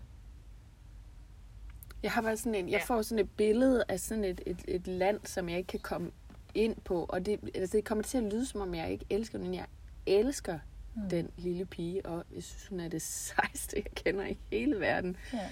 [2.03, 2.85] Jeg har bare sådan en, jeg Ja.
[2.85, 6.11] får sådan et billede af sådan et, et, et land, som jeg ikke kan komme
[6.55, 7.05] ind på.
[7.09, 9.55] Og det, altså det kommer til at lyde, som om jeg ikke elsker den.
[9.55, 9.67] Jeg
[10.07, 10.59] elsker
[10.97, 11.09] mm.
[11.09, 15.17] den lille pige, og jeg synes, hun er det sejste, jeg kender i hele verden.
[15.33, 15.49] Ja.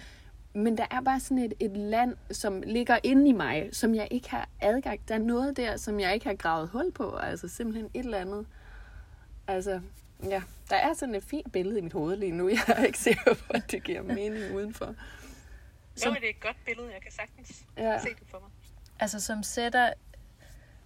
[0.55, 4.09] Men der er bare sådan et, et land, som ligger inde i mig, som jeg
[4.11, 5.09] ikke har adgang.
[5.09, 7.17] Der er noget der, som jeg ikke har gravet hul på.
[7.17, 8.47] Altså simpelthen et eller andet.
[9.49, 9.81] Altså,
[10.25, 12.49] ja, der er sådan et fint billede i mit hoved lige nu.
[12.55, 14.87] Jeg er ikke sikker på, at det giver mening udenfor.
[14.87, 14.95] jo,
[15.97, 16.93] Som- det er et godt billede.
[16.93, 17.99] Jeg kan sagtens Ja.
[18.03, 18.51] se det for mig.
[19.01, 19.93] Altså som sætter,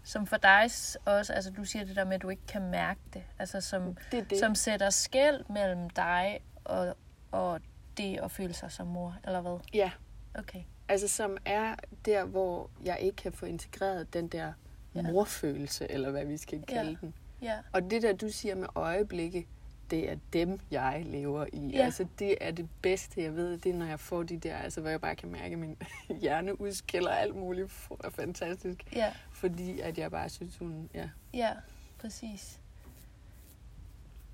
[0.05, 0.63] som for dig
[1.07, 3.97] også, altså du siger det der med, at du ikke kan mærke det, altså som,
[4.13, 4.39] Det det.
[4.39, 6.97] som sætter skæld mellem dig og,
[7.33, 7.61] og
[7.99, 9.59] det at føle sig som mor, eller hvad?
[9.75, 9.91] Ja,
[10.39, 10.63] Okay.
[10.89, 14.53] altså som er der, hvor jeg ikke kan få integreret den der
[14.95, 15.03] Ja.
[15.03, 16.97] morfølelse, eller hvad vi skal kalde Ja.
[17.01, 17.15] den.
[17.43, 19.47] Ja, Og det der, du siger med øjeblikke,
[19.91, 21.67] det er dem, jeg lever i.
[21.67, 21.85] Ja.
[21.85, 23.59] Altså, det er det bedste, jeg ved.
[23.59, 25.77] Det er, når jeg får de der, altså, hvor jeg bare kan mærke, at min
[26.23, 27.71] hjerne udskiller alt muligt.
[27.71, 28.93] For er fantastisk.
[28.97, 30.91] ja, Fordi at jeg bare synes, hun...
[30.95, 31.09] Ja.
[31.35, 31.51] ja,
[31.99, 32.61] præcis.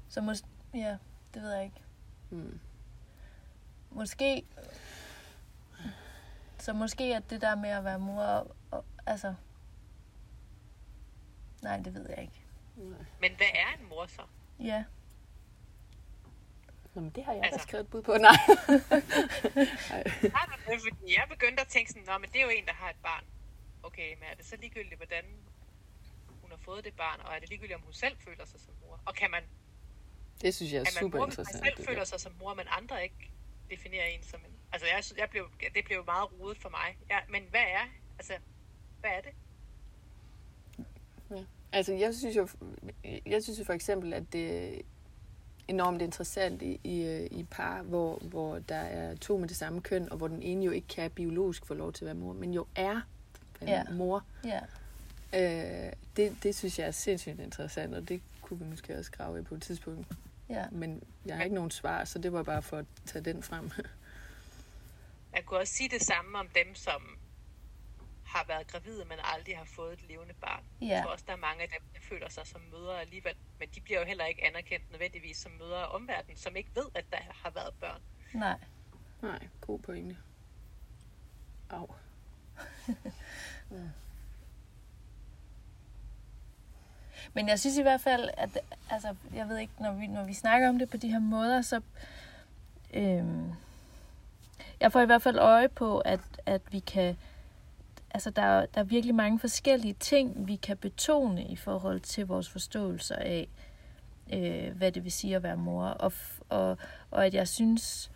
[0.08, 0.44] Så mås-
[0.78, 0.96] ja,
[1.34, 1.80] det ved jeg ikke.
[2.30, 2.58] Mm.
[3.90, 4.44] Måske,
[6.58, 9.34] så måske at det der med at være mor, og, og, altså,
[11.62, 12.40] nej, det ved jeg ikke.
[12.76, 12.98] Nej.
[13.20, 14.22] Men hvad er en mor så?
[14.60, 14.84] Ja,
[16.94, 17.58] Nå, men det har jeg altså.
[17.58, 18.12] Da skrevet et bud på.
[18.28, 18.36] Nej.
[20.34, 20.80] Har du det?
[20.80, 22.96] Fordi jeg begyndte at tænke sådan, Nå, men det er jo en, der har et
[23.02, 23.24] barn.
[23.82, 25.24] Okay, men er det så ligegyldigt, hvordan
[26.42, 28.74] hun har fået det barn, og er det ligegyldigt, om hun selv føler sig som
[28.86, 29.00] mor?
[29.04, 29.42] Og kan man,
[30.42, 31.76] Det synes jeg er, er man super mor, hvis man interessant.
[31.76, 33.30] selv føler sig som mor, men andre ikke
[33.70, 34.52] definerer en som en...
[34.72, 36.96] Altså, jeg, synes- jeg blev, det blev meget rodet for mig.
[37.10, 37.84] Ja, men hvad er,
[38.18, 38.32] altså,
[39.00, 39.32] hvad er det?
[41.72, 42.48] Altså, jeg synes jo,
[43.26, 44.80] jeg synes jo for eksempel, at det er
[45.68, 49.80] enormt interessant i, i, øh, i par, hvor, hvor der er to med det samme
[49.80, 52.32] køn, og hvor den ene jo ikke kan biologisk få lov til at være mor,
[52.32, 53.00] men jo er
[53.62, 53.84] en Ja.
[53.90, 54.24] mor.
[54.44, 54.60] ja,
[55.34, 59.38] Øh, det, det synes jeg er sindssygt interessant, og det kunne vi måske også grave
[59.38, 60.06] i på et tidspunkt.
[60.50, 63.42] Ja, Men jeg har ikke nogen svar, så det var bare for at tage den
[63.42, 63.70] frem.
[65.32, 67.18] Man kunne også sige det samme om dem, som
[68.24, 70.64] har været gravide, men aldrig har fået et levende barn.
[70.80, 70.86] Ja.
[70.86, 73.68] Jeg tror også, der er mange af dem, der føler sig som mødre alligevel, men
[73.74, 77.04] de bliver jo heller ikke anerkendt nødvendigvis som mødre af omverdenen, som ikke ved, at
[77.12, 78.00] der har været børn.
[78.34, 78.58] nej.
[79.22, 80.16] Nej, god pointe.
[81.70, 81.94] Au.
[87.34, 88.58] Men jeg synes i hvert fald, at
[88.90, 91.62] altså, jeg ved ikke, når vi, når vi snakker om det på de her måder,
[91.62, 91.80] så
[92.94, 93.52] øhm,
[94.80, 97.16] jeg får i hvert fald øje på, at, at vi kan,
[98.10, 102.48] altså der, der er virkelig mange forskellige ting, vi kan betone i forhold til vores
[102.48, 103.48] forståelse af,
[104.32, 105.84] øh, hvad det vil sige at være mor.
[105.84, 106.12] Og,
[106.48, 106.78] og,
[107.10, 108.10] og at jeg synes,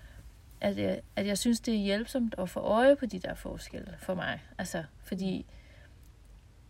[0.61, 3.95] at jeg, at jeg synes, det er hjælpsomt at få øje på de der forskelle
[3.99, 4.43] for mig.
[4.59, 5.47] Altså, fordi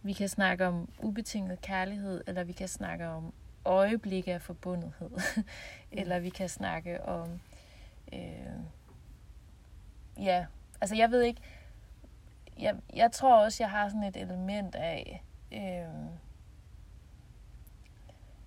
[0.05, 3.33] vi kan snakke om ubetinget kærlighed, eller vi kan snakke om
[3.65, 5.11] øjeblikke af forbundethed,
[5.99, 7.41] eller vi kan snakke om,
[8.13, 8.61] øh,
[10.19, 10.47] ja,
[10.81, 11.41] altså jeg ved ikke,
[12.59, 16.07] jeg, jeg tror også, jeg har sådan et element af, øh,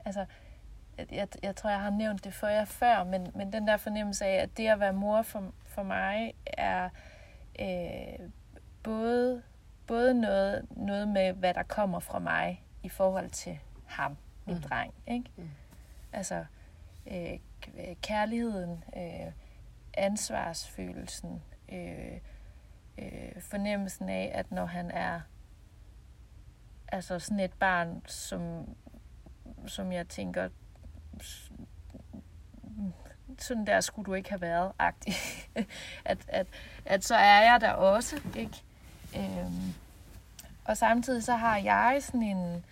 [0.05, 0.25] altså,
[0.97, 3.77] jeg, jeg, jeg tror, jeg har nævnt det for jer før, men, men den der
[3.77, 6.89] fornemmelse af, at det at være mor for, for mig er
[7.59, 8.29] øh,
[8.83, 9.43] både
[9.87, 14.61] både noget, noget med, hvad der kommer fra mig i forhold til ham, min Mm.
[14.61, 14.93] dreng.
[15.07, 15.31] Ikke?
[15.35, 15.49] Mm.
[16.13, 16.45] Altså
[17.07, 17.39] øh,
[18.01, 19.31] kærligheden, øh,
[19.93, 22.17] ansvarsfølelsen, øh,
[22.97, 25.21] øh, fornemmelsen af, at når han er
[26.91, 28.75] altså sådan et barn, som,
[29.67, 30.49] som jeg tænker,
[33.39, 35.13] sådan der skulle du ikke have været, agtig.
[36.05, 36.47] at, at,
[36.85, 38.63] at så er jeg der også, ikke?
[39.17, 39.73] Øhm,
[40.65, 42.63] og samtidig så har jeg sådan en...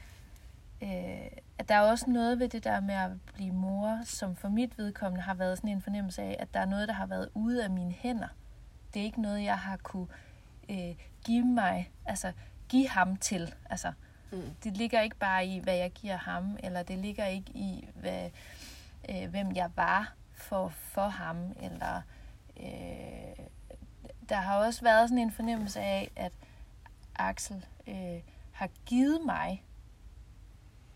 [0.81, 1.27] Øh,
[1.57, 4.77] at der er også noget ved det der med at blive mor, som for mit
[4.77, 7.63] vedkommende har været sådan en fornemmelse af, at der er noget, der har været ude
[7.63, 8.27] af mine hænder.
[8.93, 10.07] Det er ikke noget, jeg har kunne
[10.69, 12.31] øh, give mig, altså
[12.69, 13.53] give ham til.
[13.69, 13.91] Altså,
[14.31, 14.41] Mm.
[14.63, 18.29] det ligger ikke bare i, hvad jeg giver ham, eller det ligger ikke i, hvad,
[19.09, 22.01] øh, hvem jeg var for, for ham, eller
[22.59, 23.45] øh,
[24.29, 26.31] der har også været sådan en fornemmelse af, at
[27.15, 28.19] Axel øh,
[28.51, 29.63] har givet mig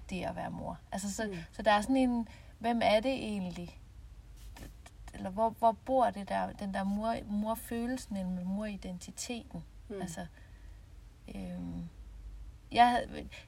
[0.10, 0.80] det at være mor.
[0.92, 1.38] Altså, så, Mm.
[1.52, 2.28] så der er sådan en,
[2.60, 3.76] hvem er det egentlig?
[5.14, 9.64] eller hvor, hvor bor det der, den der mor, morfølelsen eller moridentiteten?
[9.90, 10.02] Mm.
[10.02, 10.26] Altså,
[11.36, 11.90] øhm,
[12.72, 13.06] jeg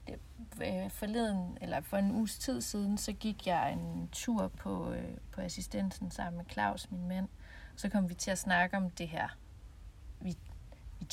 [0.08, 0.20] det,
[0.62, 5.18] øh, forleden, eller for en uges tid siden, så gik jeg en tur på, øh,
[5.32, 7.28] på assistensen sammen med Claus, min mand.
[7.76, 9.28] Så kom vi til at snakke om det her.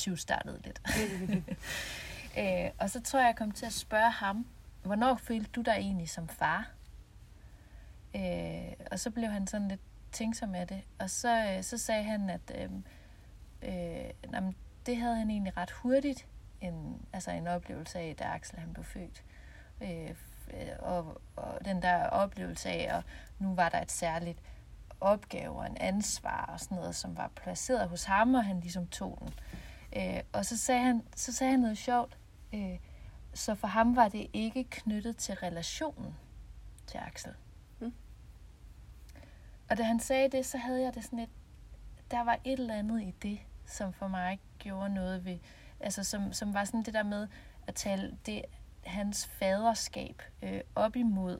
[0.05, 0.81] Vi, vi 20 startede lidt.
[2.39, 4.45] øh, og så tror jeg, jeg kom til at spørge ham,
[4.83, 6.71] hvornår følte du dig egentlig som far?
[8.15, 9.81] Øh, og så blev han sådan lidt
[10.11, 10.81] tænksom af det.
[10.99, 12.69] Og så, øh, så sagde han, at øh,
[13.61, 16.27] øh, jamen, det havde han egentlig ret hurtigt,
[16.61, 19.23] en, altså en oplevelse af, da Axel han blev født.
[19.81, 20.15] Øh,
[20.79, 23.03] og, og den der oplevelse af, at
[23.39, 24.39] nu var der et særligt
[25.01, 28.87] opgave og en ansvar og sådan noget, som var placeret hos ham, og han ligesom
[28.87, 29.27] tog den.
[29.27, 29.68] Øh,
[30.33, 32.17] og så sagde, han, så sagde han noget sjovt.
[32.53, 32.79] Øh,
[33.33, 36.15] så for ham var det ikke knyttet til relationen
[36.87, 37.33] til Axel.
[37.79, 37.93] Mm.
[39.69, 41.29] Og da han sagde det, så havde jeg det sådan et,
[42.11, 45.37] der var et eller andet i det, som for mig gjorde noget ved,
[45.79, 47.27] altså som, som var sådan det der med
[47.67, 48.41] at tale det,
[48.83, 51.39] hans faderskab øh, op imod,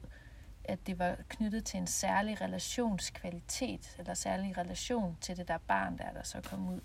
[0.63, 5.97] at det var knyttet til en særlig relationskvalitet, eller særlig relation til det der barn,
[5.97, 6.79] der, der så kom ud.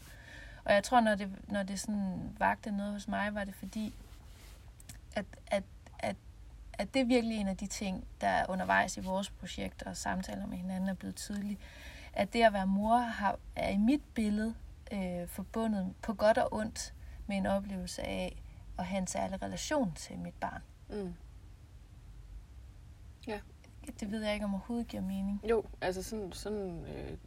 [0.64, 3.94] Og jeg tror, når det, når det sådan vagte noget hos mig, var det fordi,
[5.16, 5.64] at, at,
[5.98, 6.16] at,
[6.72, 10.46] at det er virkelig en af de ting, der undervejs i vores projekt og samtaler
[10.46, 11.61] med hinanden er blevet tydeligt.
[12.12, 14.55] At det at være mor har, er i mit billede
[14.92, 16.94] øh, forbundet på godt og ondt
[17.27, 18.42] med en oplevelse af
[18.79, 20.62] at have en særlig relation til mit barn.
[20.90, 21.14] Mm.
[23.27, 23.40] Ja.
[24.00, 25.40] Det ved jeg ikke, om overhovedet giver mening.
[25.50, 27.18] Jo, altså sådan, sådan øh,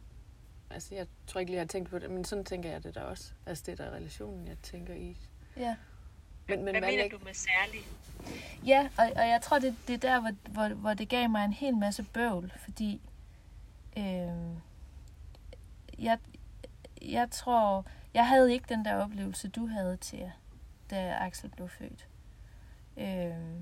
[0.70, 2.94] altså jeg tror ikke lige, jeg har tænkt på det, men sådan tænker jeg det
[2.94, 3.32] da også.
[3.46, 5.16] Altså det er der relationen, jeg tænker i.
[5.56, 5.76] Ja.
[6.48, 7.80] Men, men Hvad mener læg- du med særlig?
[8.66, 11.44] Ja, og, og jeg tror, det, det er der, hvor, hvor, hvor det gav mig
[11.44, 13.00] en hel masse bøvl, fordi
[13.96, 14.02] øh,
[15.98, 16.18] jeg,
[17.02, 20.32] jeg tror, jeg havde ikke den der oplevelse, du havde til,
[20.90, 22.08] da Axel blev født.
[22.96, 23.56] Øh,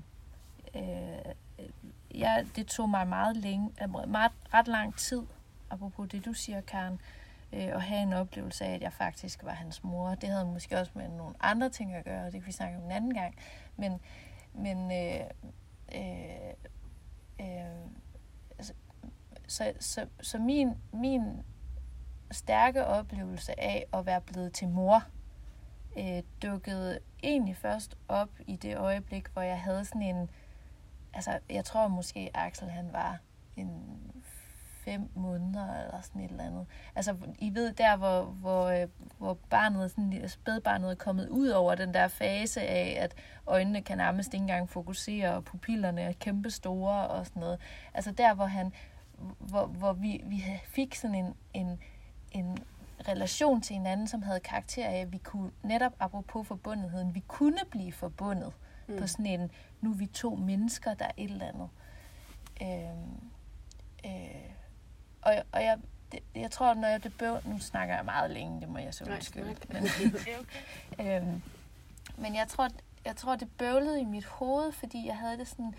[0.75, 1.33] øh,
[2.15, 3.71] jeg, det tog mig meget længe,
[4.07, 5.21] meget, ret lang tid,
[5.69, 6.99] apropos det du siger, Karen,
[7.53, 10.15] øh, at have en oplevelse af, at jeg faktisk var hans mor.
[10.15, 12.77] Det havde måske også med nogle andre ting at gøre, og det kan vi snakke
[12.77, 13.35] om en anden gang.
[13.77, 13.99] Men,
[14.53, 15.25] men øh,
[15.95, 16.53] øh,
[17.39, 17.89] øh,
[18.57, 18.73] altså,
[19.47, 21.43] så, så, så min, min
[22.31, 25.03] stærke oplevelse af at være blevet til mor,
[25.97, 30.29] øh, dukkede egentlig først op i det øjeblik, hvor jeg havde sådan en,
[31.13, 33.19] altså jeg tror måske Axel han var
[33.55, 33.99] en
[34.87, 36.65] fem måneder eller sådan et eller andet.
[36.95, 41.75] Altså, I ved der, hvor, hvor, øh, hvor barnet, sådan, spædbarnet er kommet ud over
[41.75, 43.15] den der fase af, at
[43.47, 47.59] øjnene kan nærmest ikke engang fokusere, og pupillerne er kæmpe store og sådan noget.
[47.93, 48.73] Altså der, hvor han,
[49.39, 51.79] hvor, hvor vi, vi fik sådan en, en,
[52.31, 52.57] en
[53.07, 57.59] relation til hinanden, som havde karakter af, at vi kunne, netop apropos forbundetheden, vi kunne
[57.71, 58.53] blive forbundet
[58.87, 58.97] mm.
[58.97, 61.69] på sådan en, nu er vi to mennesker, der er et eller andet.
[62.61, 63.29] Øhm,
[64.05, 64.56] øh,
[65.27, 65.77] og, og jeg,
[66.11, 68.93] det, jeg tror, når jeg det bøv, nu snakker jeg meget længe, det må jeg
[68.93, 69.55] så undskylde.
[69.69, 69.83] Men,
[70.39, 71.21] okay.
[71.21, 71.41] øhm,
[72.17, 72.69] men jeg tror,
[73.05, 75.73] jeg tror, det bøvlede i mit hoved, fordi jeg havde det sådan,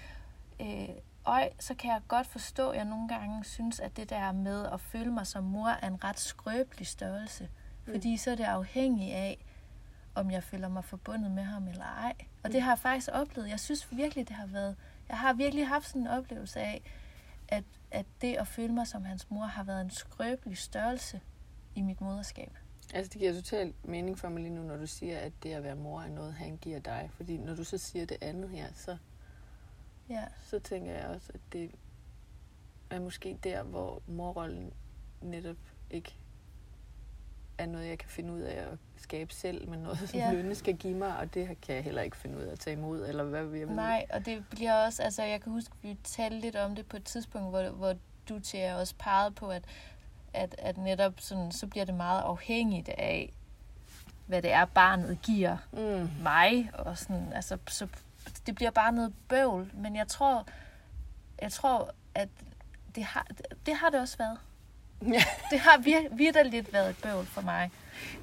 [0.61, 0.89] øh,
[1.27, 4.67] øj, så kan jeg godt forstå, at jeg nogle gange synes, at det der med
[4.67, 7.49] at føle mig som mor er en ret skrøbelig størrelse.
[7.87, 7.93] Mm.
[7.93, 9.45] Fordi så er det afhængig af,
[10.15, 12.15] om jeg føler mig forbundet med ham eller ej.
[12.43, 13.49] Og det har jeg faktisk oplevet.
[13.49, 14.77] Jeg synes virkelig, det har været...
[15.09, 16.83] Jeg har virkelig haft sådan en oplevelse af,
[17.49, 21.21] at, at det at føle mig som hans mor har været en skrøbelig størrelse
[21.75, 22.59] i mit moderskab.
[22.95, 25.63] Altså det giver totalt mening for mig lige nu, når du siger, at det at
[25.63, 27.11] være mor er noget, han giver dig.
[27.13, 28.97] Fordi når du så siger det andet her, så,
[30.11, 31.71] Ja, så tænker jeg også, at det
[32.91, 34.73] er måske der, hvor morrollen
[35.23, 35.57] netop
[35.91, 36.18] ikke
[37.59, 40.33] er noget, jeg kan finde ud af at skabe selv, men noget, som Ja.
[40.33, 42.77] Lønne skal give mig, og det kan jeg heller ikke finde ud af at tage
[42.77, 46.41] imod, eller hvad jeg Nej, og det bliver også, altså jeg kan huske, vi talte
[46.41, 47.95] lidt om det på et tidspunkt, hvor, hvor
[48.29, 49.65] du til jer også pegede på, at,
[50.35, 53.33] at, at netop sådan, så bliver det meget afhængigt af,
[54.27, 56.11] hvad det er, barnet giver Mm.
[56.23, 57.87] mig, og sådan, altså, så
[58.47, 60.47] det bliver bare noget bøvl, men jeg tror,
[61.43, 62.29] jeg tror, at
[62.95, 63.27] det har
[63.67, 64.39] det, har det også været.
[65.03, 65.25] Ja.
[65.51, 67.71] Det har vir, virkelig lidt været et bøvl for mig.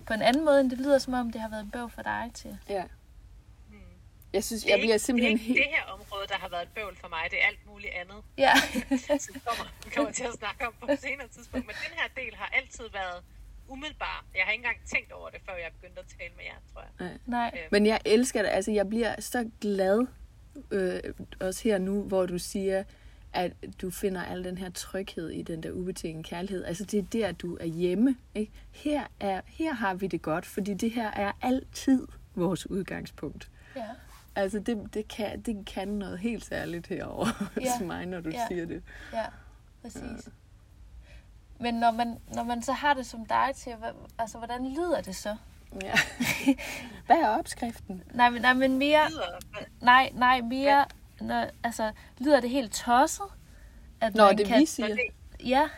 [0.08, 2.02] På en anden måde, end det lyder som om, det har været et bøvl for
[2.02, 2.58] dig til.
[2.70, 2.84] ja.
[3.70, 3.80] Hmm.
[4.34, 5.72] Jeg synes, Det er jeg bliver ikke- simpelthen det er ikke helt...
[5.72, 7.24] det her område, der har været et bøvl for mig.
[7.32, 8.54] Det er alt muligt andet, Ja,
[9.24, 11.66] som vi kommer, vi kommer til at snakke om på et senere tidspunkt.
[11.68, 13.24] Men den her del har altid været
[13.68, 14.26] umiddelbar.
[14.36, 16.84] Jeg har ikke engang tænkt over det, før jeg begyndte at tale med jer, tror
[17.00, 17.18] jeg.
[17.26, 17.52] nej.
[17.54, 18.50] Øhm, Men jeg elsker det.
[18.50, 20.08] Altså, jeg bliver så glad,
[20.72, 21.00] øh,
[21.40, 22.84] også her nu, hvor du siger,
[23.36, 26.64] at du finder al den her tryghed i den der ubetingede kærlighed.
[26.66, 28.16] Altså det er der, du er hjemme.
[28.36, 28.52] Ikke?
[28.72, 33.50] Her, er, her har vi det godt, fordi det her er altid vores udgangspunkt.
[33.76, 33.86] Ja.
[34.36, 37.26] Altså det, det, kan, det kan noget helt særligt herover
[37.62, 37.72] Ja.
[37.72, 38.48] hos mig, når du Ja.
[38.48, 38.84] siger det.
[39.14, 39.26] Ja,
[39.82, 40.30] præcis.
[41.60, 43.76] Men når man, når man så har det som dig til,
[44.20, 45.36] altså hvordan lyder det så?
[45.82, 45.94] Ja.
[47.06, 48.04] Hvad er opskriften?
[48.14, 49.10] Nej, men, nej, men mere,
[49.82, 50.86] nej, nej, mere,
[51.22, 53.26] når, altså, lyder det helt tosset?
[54.02, 54.98] At Nå, man det kan, vi siger.
[55.44, 55.70] Ja,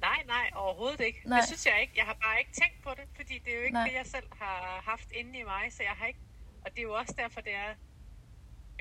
[0.00, 1.20] Nej, nej, overhovedet ikke.
[1.24, 1.38] Nej.
[1.38, 1.92] Det synes jeg ikke.
[1.96, 3.88] Jeg har bare ikke tænkt på det, fordi det er jo ikke Nej.
[3.88, 6.20] det, jeg selv har haft inde i mig, så jeg har ikke...
[6.64, 7.70] Og det er jo også derfor, det er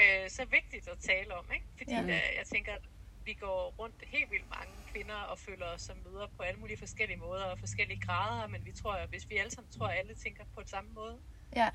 [0.02, 1.66] øh, så vigtigt at tale om, ikke?
[1.78, 2.02] Fordi Ja.
[2.02, 2.16] ja.
[2.16, 2.82] øh, jeg tænker, at
[3.26, 6.78] vi går rundt helt vildt mange kvinder og føler os som møder på alle mulige
[6.78, 10.00] forskellige måder og forskellige grader, men vi tror, at hvis vi alle sammen tror, at
[10.00, 11.18] alle tænker på den samme måde,
[11.56, 11.70] ja,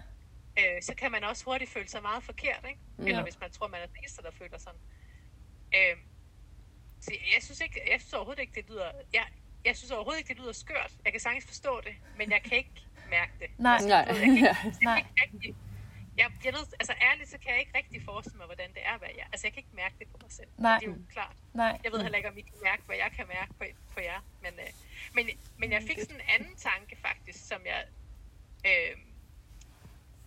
[0.59, 2.81] øh, så kan man også hurtigt føle sig meget forkert, ikke?
[2.99, 3.05] Ja.
[3.05, 4.81] Eller hvis man tror, man er den eneste, der føler sådan.
[5.75, 5.97] Øh,
[7.01, 8.91] så jeg synes, ikke, jeg synes overhovedet ikke, det lyder...
[9.13, 9.27] Jeg,
[9.65, 10.93] jeg synes overhovedet ikke, det lyder skørt.
[11.05, 13.51] Jeg kan sagtens forstå det, men jeg kan ikke mærke det.
[13.59, 13.73] Nej.
[13.73, 13.99] Altså, Nej.
[13.99, 14.99] Jeg kan jeg Nej.
[14.99, 15.55] ikke rigtig...
[16.17, 18.99] Jeg, jeg ved, altså ærligt, så kan jeg ikke rigtig forestille mig, hvordan det er,
[18.99, 19.27] hvad jeg...
[19.33, 20.49] Altså, jeg kan ikke mærke det på mig selv.
[20.59, 20.79] Nej.
[20.79, 21.37] Det er jo klart.
[21.55, 23.65] nej, Jeg ved heller ikke, om I kan mærke, hvad jeg kan mærke på,
[23.95, 24.21] på jer.
[24.43, 24.73] Men, øh,
[25.15, 25.25] men,
[25.59, 27.85] men jeg fik sådan en anden tanke faktisk, som jeg...
[28.67, 28.97] Øh,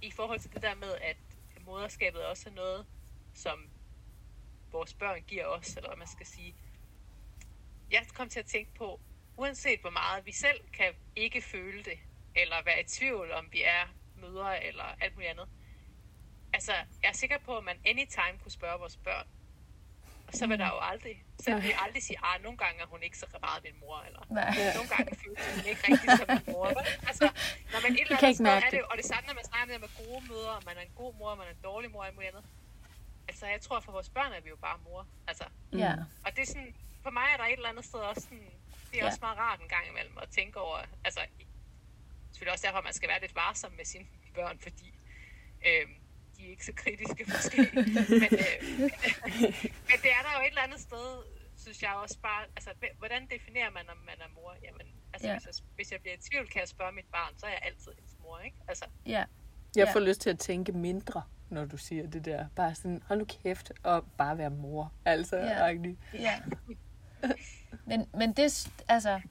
[0.02, 1.18] I forhold til det der med, at
[1.66, 2.86] moderskabet også er noget,
[3.34, 3.70] som
[4.72, 6.56] vores børn giver os, eller hvad man skal sige.
[7.92, 9.00] Jeg kom til at tænke på,
[9.38, 12.00] uanset hvor meget vi selv kan ikke føle det,
[12.36, 15.48] eller være i tvivl om vi er mødre, eller alt muligt andet.
[16.54, 19.28] Altså, jeg er sikker på, at man anytime kunne spørge vores børn,
[20.28, 22.86] og så vil der jo aldrig, så vil vi aldrig sige, ah, nogle gange er
[22.86, 24.74] hun ikke så meget min mor, eller nej.
[24.78, 26.68] nogle gange føles hun ikke rigtig som min mor.
[27.10, 27.26] Altså,
[27.72, 29.46] når man et eller andet sted er det, og det samme, når man
[30.10, 32.08] gode mødre, om man er en god mor, om man er en dårlig mor, og
[32.08, 32.46] alt muligt andet.
[33.28, 35.08] Altså, jeg tror, for vores børn er vi jo bare mor.
[35.28, 35.46] Altså,
[35.84, 35.94] Ja,
[36.26, 38.50] og det er sådan, for mig er der et eller andet sted også sådan,
[38.92, 39.06] det er Ja.
[39.06, 41.22] også meget rart en gang imellem at tænke over, altså,
[42.32, 44.94] selvfølgelig også derfor, man skal være lidt varsom med sine børn, fordi
[45.68, 45.86] øh,
[46.38, 47.58] de er ikke så kritiske måske.
[47.74, 48.58] men, øh,
[49.90, 51.24] men det er der jo et eller andet sted,
[51.58, 54.56] synes jeg også bare, altså, hvordan definerer man, om man er mor?
[54.64, 55.34] Jamen, altså, Ja.
[55.34, 57.60] hvis, jeg, hvis jeg bliver i tvivl, kan jeg spørge mit barn, så er jeg
[57.64, 58.58] altid ens mor, ikke?
[58.68, 59.26] Altså, ja,
[59.76, 59.94] Jeg Ja.
[59.94, 62.46] får lyst til at tænke mindre, når du siger det der.
[62.56, 64.92] Bare sådan, hold nu kæft, og bare være mor.
[65.06, 65.74] Altså, Ja.
[66.14, 66.40] ja.
[67.86, 69.22] Men, men det, altså,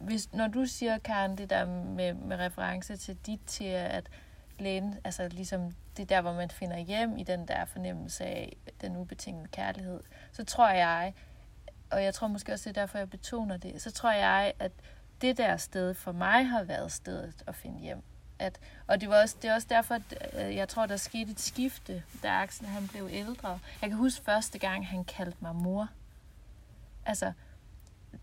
[0.00, 4.08] hvis, når du siger, Karen, det der med, med reference til dit til at
[4.58, 8.96] læne, altså ligesom det der, hvor man finder hjem i den der fornemmelse af den
[8.96, 10.00] ubetingede kærlighed,
[10.32, 11.14] så tror jeg,
[11.90, 14.72] og jeg tror måske også, det er derfor, jeg betoner det, så tror jeg, at
[15.20, 18.02] det der sted for mig har været stedet at finde hjem.
[18.44, 20.02] At, og det, var også, det er også derfor, at
[20.32, 23.58] øh, jeg tror, der skete et skifte, da Axel han blev ældre.
[23.82, 25.88] Jeg kan huske første gang, han kaldte mig mor.
[27.06, 27.32] Altså,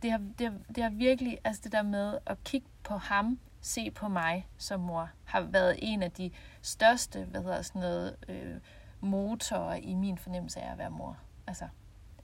[0.02, 3.40] det har, det, har, det har virkelig, altså det der med at kigge på ham,
[3.62, 6.32] se på mig som mor, har været en af de
[6.62, 8.56] største, hvad hedder sådan noget, øh,
[9.02, 11.18] motorer i min fornemmelse af at være mor.
[11.48, 11.68] Altså,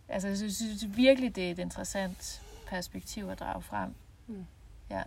[0.07, 3.95] altså jeg synes, synes virkelig, det er et interessant perspektiv at drage frem.
[4.27, 4.45] Mm.
[4.89, 5.03] Ja,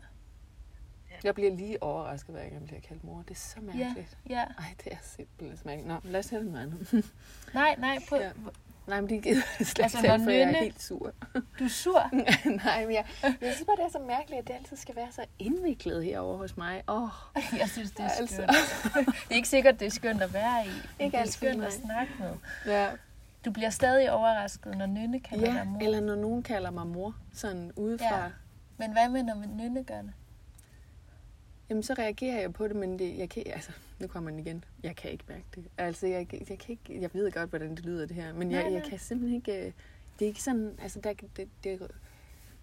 [1.25, 3.23] Jeg bliver lige overrasket, hver gang jeg bliver kaldt mor.
[3.23, 4.19] Det er så ja, mærkeligt.
[4.29, 4.41] ja.
[4.59, 5.89] Ej, det er simpelthen så mærkeligt.
[5.89, 7.05] Nå, lad os have noget andet.
[7.55, 8.31] Nej, nej, på, Ja.
[8.87, 11.13] Nej, men det gider jeg slet Altså, ikke, tale, for jeg er Nynne- helt sur.
[11.59, 12.11] du er sur.
[12.65, 15.09] Nej, men jeg, jeg synes bare, det er så mærkeligt, at det altid skal være
[15.13, 16.83] så indviklet herovre hos mig.
[16.89, 17.09] Åh, oh,
[17.59, 18.35] Jeg synes, det er Altså.
[18.35, 19.07] skønt.
[19.07, 20.71] det er ikke sikkert, det er skønt at være i.
[21.05, 21.67] Ikke det er skønt nej.
[21.67, 22.33] at snakke med.
[22.67, 22.89] ja.
[23.45, 25.81] Du bliver stadig overrasket, når Nynne kalder ja, dig mor.
[25.81, 28.17] eller når nogen kalder mig mor, sådan udefra.
[28.25, 28.31] Ja.
[28.77, 30.13] Men hvad med, når Nynne gør det?
[31.71, 34.65] Jamen, så reagerer jeg på det, men det, jeg kan, altså, nu kommer den igen.
[34.83, 35.65] Jeg kan ikke mærke det.
[35.79, 38.63] Altså, jeg, jeg, kan ikke, jeg ved godt, hvordan det lyder, det her, men jeg,
[38.63, 38.89] Nej, jeg nej.
[38.91, 39.73] kan simpelthen ikke, øh,
[40.19, 41.89] det er ikke sådan, altså, der, det, det, altså,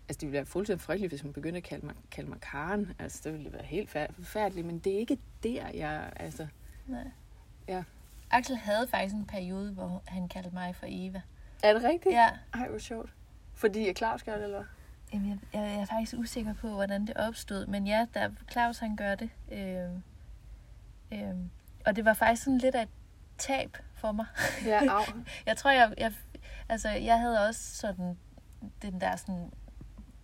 [0.09, 2.93] det ville være fuldstændig frygteligt, hvis hun begyndte at kalde mig, kalde mig Karen.
[2.99, 6.47] Altså, det ville være helt fær- forfærdeligt, men det er ikke der, jeg, altså,
[6.87, 7.07] Nej.
[7.67, 7.83] Ja.
[8.31, 11.21] Axel havde faktisk en periode, hvor han kaldte mig for Eva.
[11.63, 12.15] er det rigtigt?
[12.15, 12.29] Ja.
[12.53, 13.09] Ej, hvor sjovt.
[13.53, 14.63] Fordi Claus gør det, eller?
[15.13, 17.65] Jamen, jeg, jeg, jeg er faktisk usikker på, hvordan det opstod.
[17.65, 19.29] Men ja, der, Claus han gør det.
[19.51, 20.03] Øhm,
[21.11, 21.49] øhm,
[21.85, 22.89] og det var faktisk sådan lidt af et
[23.37, 24.25] tab for mig.
[24.65, 25.03] Ja, au.
[25.45, 26.13] Jeg tror, jeg, jeg,
[26.69, 28.17] altså, jeg havde også sådan
[28.81, 29.51] den der sådan,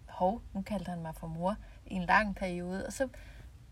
[0.08, 2.86] hov, nu kaldte han mig for mor i en lang periode.
[2.86, 3.08] Og så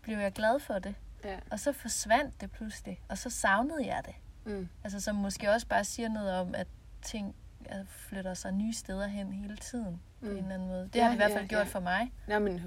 [0.02, 0.94] blev jeg glad for det.
[1.24, 1.38] Ja.
[1.50, 3.00] Og så forsvandt det pludselig.
[3.08, 4.14] Og så savnede jeg det.
[4.44, 4.68] Mm.
[4.84, 6.66] Altså som måske også bare siger noget om, at
[7.02, 7.34] ting
[7.88, 10.02] flytter sig nye steder hen hele tiden.
[10.20, 10.30] På Mm.
[10.30, 10.84] en eller anden måde.
[10.84, 11.72] Det Ja, har det i hvert ja, fald gjort ja.
[11.72, 12.12] for mig.
[12.26, 12.58] Nej, men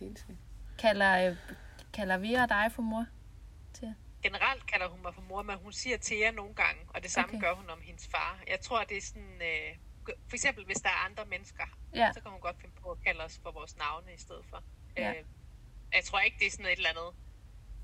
[0.00, 0.36] helt sikkert.
[0.78, 1.36] Kalder, øh,
[1.92, 3.06] kalder Vera dig for mor?
[4.22, 7.10] generelt kalder hun mig for mor, men hun siger til jer nogle gange, og det
[7.10, 7.40] samme Okay.
[7.46, 8.40] gør hun om hendes far.
[8.48, 9.70] Jeg tror, det er sådan, øh,
[10.28, 12.10] for eksempel hvis der er andre mennesker, Ja.
[12.14, 14.62] så kan hun godt finde på at kalde os for vores navne i stedet for.
[14.96, 15.10] Ja.
[15.10, 15.24] Øh,
[15.96, 17.10] jeg tror ikke, det er sådan et eller andet,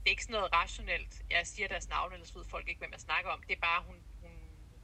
[0.01, 2.93] det er ikke sådan noget rationelt, jeg siger deres navne, ellers ved folk ikke, hvem
[2.93, 3.41] jeg snakker om.
[3.49, 3.97] Det er bare, hun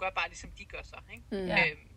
[0.02, 0.98] gør bare ligesom de gør så.
[1.12, 1.24] Ikke?
[1.30, 1.46] Mm.
[1.52, 1.58] Ja.
[1.70, 1.88] Øhm,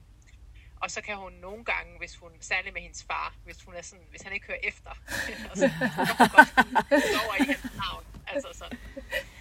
[0.83, 3.81] og så kan hun nogle gange, hvis hun, særligt med hendes far, hvis, hun er
[3.81, 4.91] sådan, hvis han ikke hører efter,
[5.61, 5.89] så kan
[6.19, 6.51] hun godt
[7.23, 8.05] over i hans navn.
[8.27, 8.77] Altså sådan.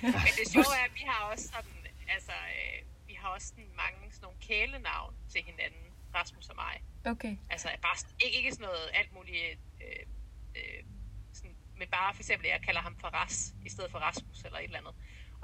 [0.03, 1.77] Men det sjove er, at vi har også sådan,
[2.09, 5.85] altså, øh, vi har også sådan mange sådan nogle kælenavn til hinanden,
[6.15, 6.75] Rasmus og mig.
[7.13, 7.37] Okay.
[7.51, 10.03] Altså bare sådan- ikke, ikke sådan noget alt muligt, øh,
[10.57, 10.83] øh,
[11.33, 14.59] sådan, men bare for eksempel, jeg kalder ham for Ras, i stedet for Rasmus eller
[14.59, 14.95] et eller andet.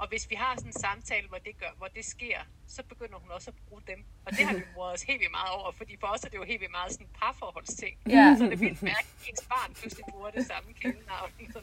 [0.01, 3.17] Og hvis vi har sådan en samtale, hvor det, gør, hvor det sker, så begynder
[3.19, 4.05] hun også at bruge dem.
[4.25, 6.37] Og det har vi moret os helt vildt meget over, fordi for os er det
[6.37, 7.95] jo helt vildt meget sådan parforholdsting.
[8.09, 8.35] Ja.
[8.37, 11.31] Så det er vildt mærkeligt, at ens barn pludselig bruger det samme kælenavn.
[11.39, 11.55] Det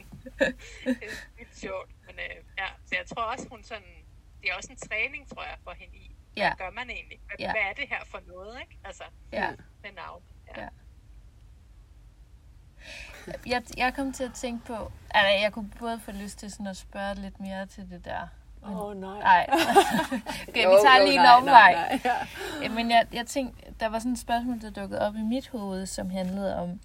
[0.85, 1.91] er vildt sjovt.
[2.07, 3.93] Men øh, ja, så jeg tror også, hun sådan,
[4.43, 6.17] det er også en træning, tror jeg, for hende i.
[6.33, 6.55] Hvad Ja.
[6.59, 7.19] gør man egentlig?
[7.27, 7.53] Hvad, Ja.
[7.53, 8.79] hvad er det her for noget, ikke?
[8.85, 9.51] Altså, Ja.
[9.83, 10.23] med navn.
[10.57, 10.63] Ja.
[10.63, 10.69] Ja.
[13.47, 16.67] Jeg, jeg kom til at tænke på, altså jeg kunne både få lyst til sådan
[16.67, 18.29] at spørge lidt mere til det der.
[18.63, 19.19] Åh, oh, nej.
[19.19, 19.47] Nej.
[20.49, 21.73] okay, Jo, vi tager jo, lige en omvej.
[21.73, 22.17] nej, nej,
[22.63, 22.69] ja.
[22.69, 25.87] Men jeg, jeg tænkte, der var sådan et spørgsmål, der dukkede op i mit hoved,
[25.87, 26.81] som handlede om,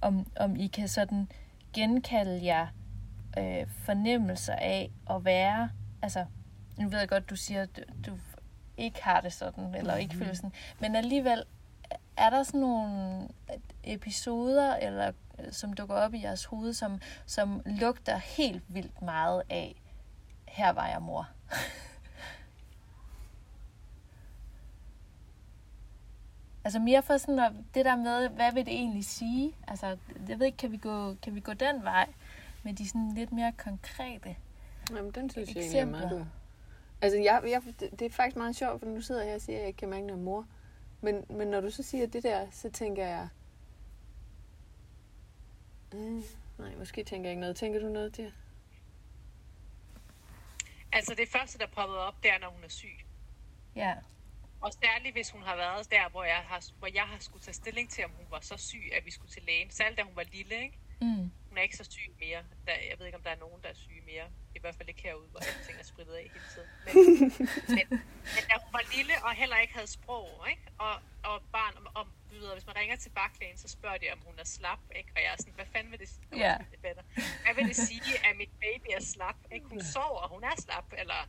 [0.00, 1.28] om, om I kan sådan
[1.72, 2.66] genkalde jer
[3.38, 5.70] øh, fornemmelser af at være,
[6.02, 6.24] altså,
[6.78, 8.18] nu ved jeg godt, du siger, du, du
[8.76, 11.44] ikke har det sådan, eller ikke føler sådan, men alligevel,
[12.16, 13.28] er der sådan nogle
[13.84, 19.42] episoder, eller øh, som dukker op i jeres hoved, som, som lugter helt vildt meget
[19.50, 19.82] af,
[20.48, 21.28] her var jeg mor?
[26.66, 29.52] Altså mere for sådan at, det der med, hvad vil det egentlig sige?
[29.68, 29.96] Altså,
[30.28, 32.08] jeg ved ikke, kan vi gå, kan vi gå den vej
[32.62, 34.36] med de sådan lidt mere konkrete?
[34.90, 36.18] Jamen, den synes jeg egentlig er meget Eksempler.
[36.18, 36.26] god.
[37.00, 39.56] Altså, jeg, jeg, det, er faktisk meget sjovt, for nu sidder jeg her og siger,
[39.56, 40.46] at jeg ikke kan mærke noget mor.
[41.06, 43.28] Men, men når du så siger det der, så tænker jeg...
[45.94, 46.22] Øh,
[46.58, 47.56] nej, måske tænker jeg ikke noget.
[47.56, 48.30] Tænker du noget der?
[50.92, 52.98] Altså det første, der poppede op, det er, når hun er syg.
[53.76, 53.94] Ja,
[54.60, 57.54] Og særligt, hvis hun har været der, hvor jeg har, hvor jeg har skulle tage
[57.54, 59.70] stilling til, om hun var så syg, at vi skulle til lægen.
[59.70, 60.78] Særligt, da hun var lille, ikke?
[61.00, 61.30] mm.
[61.48, 62.40] Hun er ikke så syg mere.
[62.66, 64.26] Der, jeg ved ikke, om der er nogen, der er syge mere.
[64.54, 66.68] I hvert fald ikke herude, hvor alting er spritet af hele tiden.
[66.84, 66.94] Men,
[67.76, 67.86] men,
[68.34, 70.62] men da hun var lille og heller ikke havde sprog, ikke?
[70.78, 70.94] Og,
[71.24, 71.74] og barn,
[72.30, 75.10] du ved, hvis man ringer til baklægen, så spørger de, om hun er slap, ikke?
[75.16, 76.26] Og jeg er sådan, hvad fanden vil det sige?
[76.36, 76.56] Ja.
[77.42, 79.36] Hvad vil det sige, at mit baby er slap?
[79.52, 79.66] Ikke?
[79.66, 80.92] Hun sover, hun er slap.
[80.98, 81.28] Eller,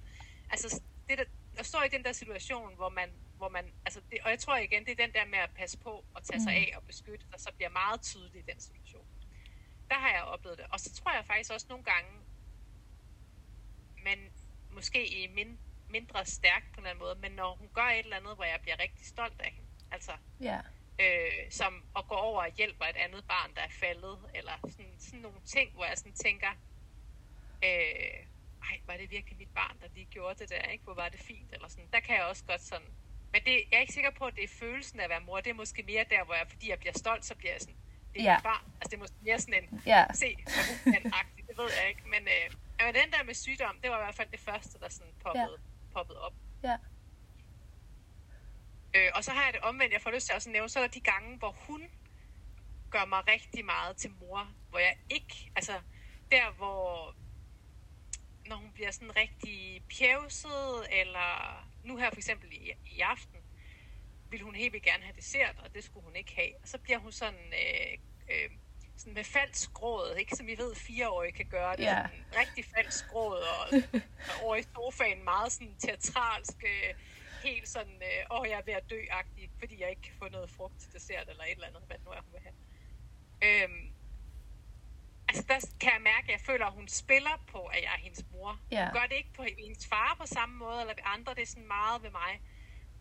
[0.51, 1.23] altså, det der,
[1.57, 4.57] at stå i den der situation, hvor man, hvor man altså det, og jeg tror
[4.57, 6.57] igen, det er den der med at passe på og tage sig Mm.
[6.57, 9.07] af og beskytte, der så bliver meget tydeligt i den situation.
[9.89, 10.65] Der har jeg oplevet det.
[10.71, 12.09] Og så tror jeg faktisk også nogle gange,
[14.03, 14.19] men
[14.71, 15.59] måske i min,
[15.89, 18.43] mindre stærk på en eller anden måde, men når hun gør et eller andet, hvor
[18.43, 20.11] jeg bliver rigtig stolt af hende, altså
[20.41, 20.59] ja,
[20.99, 24.95] øh, som at gå over og hjælper et andet barn, der er faldet, eller sådan,
[24.99, 26.49] sådan nogle ting, hvor jeg sådan tænker,
[27.63, 28.19] øh,
[28.69, 30.83] ej, var det virkelig mit barn, der lige gjorde det der, ikke?
[30.83, 31.89] Hvor var det fint, eller sådan.
[31.93, 32.87] Der kan jeg også godt sådan,
[33.31, 35.37] men det, jeg er ikke sikker på, at det er følelsen af at være mor,
[35.39, 37.75] det er måske mere der, hvor jeg, fordi jeg bliver stolt, så bliver jeg sådan,
[38.13, 38.35] det er Ja.
[38.37, 38.65] mit barn.
[38.81, 40.35] Altså det er måske mere sådan en, ja, se,
[40.83, 41.03] hvad hun
[41.47, 42.53] det ved jeg ikke, men, øh,
[42.85, 45.43] men den der med sygdom, det var i hvert fald det første, der sådan poppede,
[45.43, 45.76] ja.
[45.97, 46.33] Poppede op.
[46.63, 46.77] ja,
[48.95, 50.79] Øh, og så har jeg det omvendt, jeg får lyst til også at nævne, så
[50.79, 51.81] er der de gange, hvor hun
[52.91, 55.81] gør mig rigtig meget til mor, hvor jeg ikke, altså
[56.31, 57.15] der hvor,
[58.49, 61.31] når hun bliver sådan rigtig pjevset, eller
[61.83, 63.39] nu her for eksempel i, i aften,
[64.29, 66.51] ville hun helt vildt gerne have dessert, og det skulle hun ikke have.
[66.61, 67.97] Og så bliver hun sådan, øh,
[68.31, 68.49] øh,
[68.97, 70.35] sådan med falsk gråd, ikke?
[70.35, 71.83] som vi ved, fireårige kan gøre det.
[71.83, 72.03] Ja.
[72.07, 73.67] Sådan rigtig falsk gråd, og,
[74.29, 76.93] og over i sofaen meget sådan teatralsk, øh,
[77.43, 79.01] helt sådan, øh, åh, jeg er ved at dø
[79.59, 82.11] fordi jeg ikke kan få noget frugt til dessert, eller et eller andet, hvad nu
[82.11, 82.57] er, hun vil have.
[83.47, 83.93] Øhm,
[85.27, 88.01] altså, der kan jeg mærke, at jeg føler, at hun spiller på, at jeg er
[88.07, 88.59] hendes mor.
[88.71, 88.85] Ja.
[88.85, 91.67] Hun gør det ikke på hendes far på samme måde, eller andre, det er sådan
[91.67, 92.41] meget ved mig.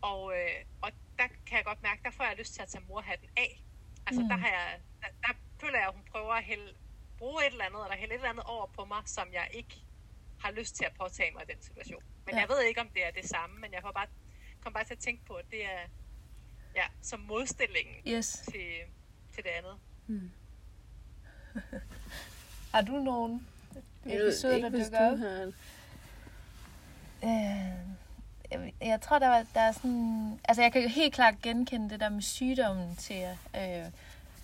[0.01, 2.83] Og, øh, og der kan jeg godt mærke, der får jeg lyst til at tage
[2.87, 3.63] morhatten af.
[4.07, 4.29] Altså, mm.
[4.29, 6.73] der, har jeg, der, der føler jeg, at hun prøver at hælde,
[7.17, 9.75] bruge et eller andet, eller hælde et eller andet over på mig, som jeg ikke
[10.39, 12.03] har lyst til at påtage mig i den situation.
[12.25, 12.39] Men Ja.
[12.41, 14.07] jeg ved ikke, om det er det samme, men jeg får bare,
[14.63, 15.79] kom bare til at tænke på, at det er
[16.75, 18.27] ja, som modstillingen yes.
[18.51, 18.67] til,
[19.35, 19.77] til det andet.
[22.73, 23.47] Har du nogen
[24.05, 25.19] episoder, ikke, der hvis dukker du op?
[25.19, 25.51] har...
[27.23, 27.87] Øh,
[28.51, 30.39] jeg, jeg tror, der, var, der er sådan...
[30.43, 33.37] Altså, jeg kan jo helt klart genkende det der med sygdommen til jer.
[33.55, 33.91] Øh,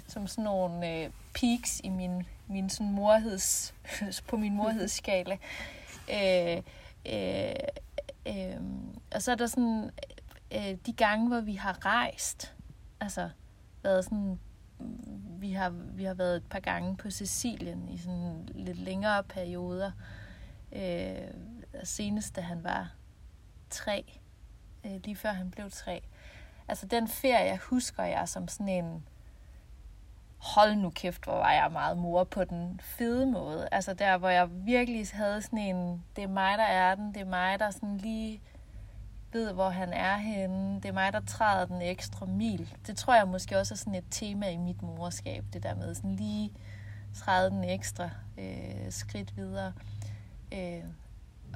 [0.07, 3.75] som sådan nogle øh, peaks i min, min sådan morheds,
[4.29, 5.37] på min morhedsskala.
[6.17, 6.61] øh,
[7.13, 7.53] øh,
[8.27, 8.61] øh,
[9.11, 9.91] og så er der sådan
[10.51, 12.55] øh, de gange, hvor vi har rejst.
[12.99, 13.29] altså
[13.83, 14.39] været sådan,
[15.39, 19.91] vi har, vi har været et par gange på Sicilien i sådan lidt længere perioder.
[20.71, 21.27] Øh,
[21.83, 22.91] senest da han var
[23.69, 24.19] tre,
[24.85, 26.01] øh, lige før han blev tre.
[26.67, 29.03] Altså den ferie husker jeg som sådan en,
[30.43, 33.67] hold nu kæft, hvor var jeg meget mor på den fede måde.
[33.71, 37.21] Altså der, hvor jeg virkelig havde sådan en, det er mig, der er den, det
[37.21, 38.41] er mig, der sådan lige
[39.33, 40.75] ved, hvor han er henne.
[40.75, 42.75] Det er mig, der træder den ekstra mil.
[42.87, 45.95] Det tror jeg måske også er sådan et tema i mit morskab, det der med
[45.95, 46.51] sådan lige
[47.15, 49.73] træde den ekstra øh, skridt videre.
[50.53, 50.83] Øh,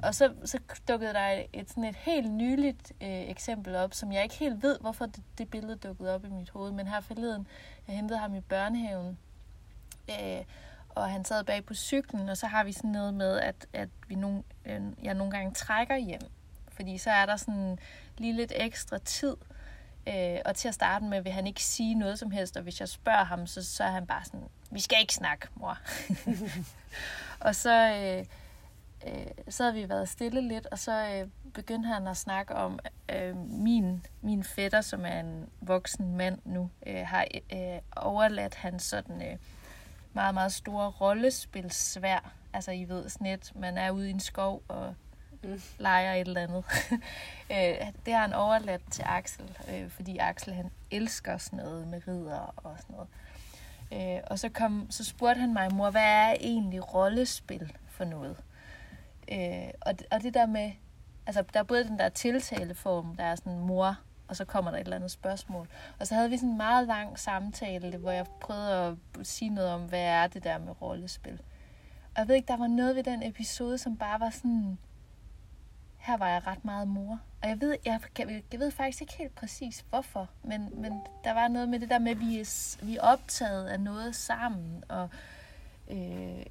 [0.02, 4.22] og så, så dukkede der et, sådan et helt nyligt øh, eksempel op, som jeg
[4.22, 6.72] ikke helt ved, hvorfor det, det billede dukkede op i mit hoved.
[6.72, 7.46] Men her forleden,
[7.88, 9.18] jeg hentede ham i børnehaven,
[10.10, 10.44] øh,
[10.88, 13.88] og han sad bag på cyklen, og så har vi sådan noget med, at, at
[14.08, 16.20] vi nogle, øh, jeg nogle gange trækker hjem.
[16.68, 17.78] Fordi så er der sådan
[18.18, 19.36] lige lidt ekstra tid.
[20.06, 22.80] Øh, og til at starte med vil han ikke sige noget som helst, og hvis
[22.80, 25.78] jeg spørger ham, så, så er han bare sådan, vi skal ikke snakke, mor.
[27.46, 27.94] og så...
[27.94, 28.24] Øh,
[29.06, 32.78] øh, så havde vi været stille lidt, og så øh, begyndte han at snakke om
[33.08, 38.82] øh, min, min fætter, som er en voksen mand nu, øh, har øh, overladt hans
[38.82, 39.38] sådan øh,
[40.12, 42.32] meget, meget store rollespilsvær.
[42.52, 44.94] Altså, I ved sådan et, man er ude i en skov og
[45.42, 45.60] mm.
[45.78, 46.64] leger et eller andet.
[47.52, 52.08] øh, det har han overladt til Axel, øh, fordi Axel han elsker sådan noget med
[52.08, 53.08] ridder og sådan noget.
[53.92, 58.36] Øh, og så, kom, så spurgte han mig, mor, hvad er egentlig rollespil for noget?
[59.32, 60.72] Øh, og, og det der med,
[61.26, 63.98] altså der er både den der tiltaleform, der er sådan mor,
[64.28, 65.68] og så kommer der et eller andet spørgsmål.
[65.98, 69.70] Og så havde vi sådan en meget lang samtale, hvor jeg prøvede at sige noget
[69.70, 71.40] om, hvad er det der med rollespil.
[72.14, 74.78] Og jeg ved ikke, der var noget ved den episode, som bare var sådan,
[75.98, 77.20] her var jeg ret meget mor.
[77.42, 80.92] Og jeg ved, jeg, jeg, jeg ved faktisk ikke helt præcis, hvorfor, men, men
[81.24, 84.16] der var noget med det der med, at vi er, vi er optaget af noget
[84.16, 85.08] sammen, og
[85.90, 86.42] øh,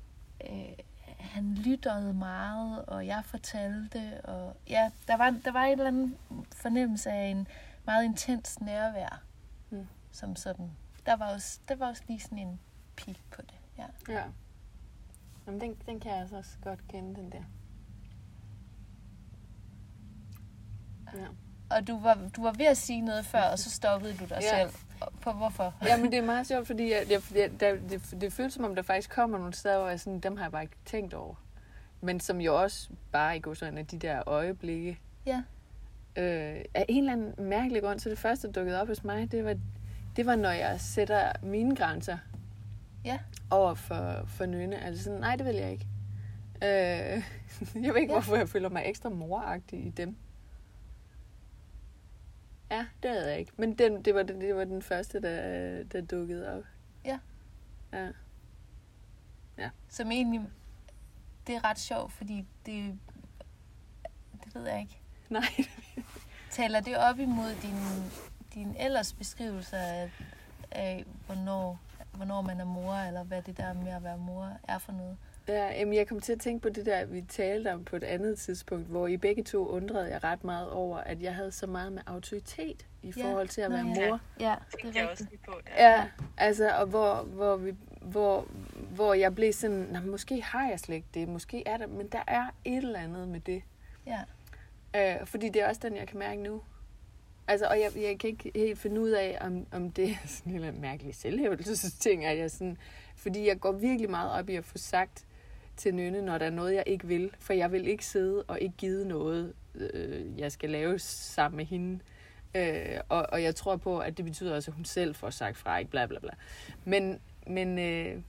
[0.50, 0.74] øh,
[1.20, 6.18] han lyttede meget, og jeg fortalte, og ja, der var, der var en eller anden
[6.56, 7.48] fornemmelse af en
[7.86, 9.24] meget intens nærvær,
[9.70, 9.88] mm.
[10.12, 10.72] som sådan.
[11.06, 12.60] Der var, også, der var også lige sådan en
[12.96, 13.86] pik på det, ja.
[14.10, 14.24] Ja.
[15.48, 17.44] Jamen, den, den kan jeg altså også godt kende, den der.
[21.14, 21.28] Ja.
[21.70, 24.40] Og du var, du var ved at sige noget før, og så stoppede du dig
[24.42, 24.60] ja.
[24.60, 24.70] selv.
[25.22, 25.74] På hvorfor?
[25.86, 28.64] Ja, men det er meget sjovt, fordi jeg, jeg, jeg, der, det, det føles som
[28.64, 31.14] om, der faktisk kommer nogle steder, hvor jeg sådan, dem har jeg bare ikke tænkt
[31.14, 31.36] over.
[32.02, 35.00] Men som jo også bare i går sådan de der øjeblikke.
[35.26, 35.44] Ja.
[36.16, 39.32] Øh, af en eller anden mærkelig grund, så det første, der dukkede op hos mig,
[39.32, 39.56] det var,
[40.16, 42.18] det var når jeg sætter mine grænser
[43.06, 43.20] ja.
[43.50, 44.84] over for, for Nynne.
[44.84, 45.88] Altså sådan, nej, det vil jeg ikke.
[46.64, 47.24] Øh,
[47.86, 48.20] jeg ved ikke, ja.
[48.20, 50.16] hvorfor jeg føler mig ekstra moragtig i dem.
[52.72, 53.52] Ja, det havde jeg ikke.
[53.58, 56.64] Men den, det, var, det, det var den første, der, der dukkede op.
[57.06, 57.20] Ja.
[57.94, 58.10] Ja.
[59.58, 59.70] Ja.
[59.90, 60.42] Som egentlig,
[61.48, 63.00] det er ret sjovt, fordi det,
[64.44, 65.00] det ved jeg ikke.
[65.30, 65.66] Nej.
[66.52, 67.78] Taler det op imod din,
[68.54, 70.12] din ellers beskrivelse af,
[70.72, 71.80] af hvornår,
[72.14, 75.18] hvornår man er mor, eller hvad det der med at være mor er for noget?
[75.48, 78.04] Ja, jamen jeg kom til at tænke på det der, vi talte om på et
[78.04, 81.68] andet tidspunkt, hvor I begge to undrede jeg ret meget over, at jeg havde så
[81.68, 83.24] meget med autoritet i ja.
[83.24, 84.20] forhold til at være mor.
[84.40, 85.54] Ja, det er jeg også lige på.
[85.68, 85.90] Ja.
[85.90, 88.48] ja, altså, og hvor, hvor, vi, hvor,
[88.90, 92.24] hvor jeg blev sådan, måske har jeg slet ikke det, måske er det, men der
[92.28, 93.64] er et eller andet med det.
[94.08, 94.20] Ja.
[94.96, 96.62] Øh, fordi det er også den, jeg kan mærke nu.
[97.48, 100.54] Altså, og jeg, jeg kan ikke helt finde ud af, om, om det er sådan
[100.54, 102.78] en eller mærkelig selvhævdelsesting, at jeg sådan,
[103.16, 105.27] fordi jeg går virkelig meget op i at få sagt,
[105.78, 107.32] til Nynne, når der er noget, jeg ikke vil.
[107.40, 111.66] For jeg vil ikke sidde og ikke give noget, øh, jeg skal lave sammen med
[111.66, 112.00] hende.
[112.56, 115.58] Øh, og, og jeg tror på, at det betyder også, at hun selv får sagt
[115.58, 116.32] fra, ikke bla bla bla.
[116.86, 118.22] Men, men, øh,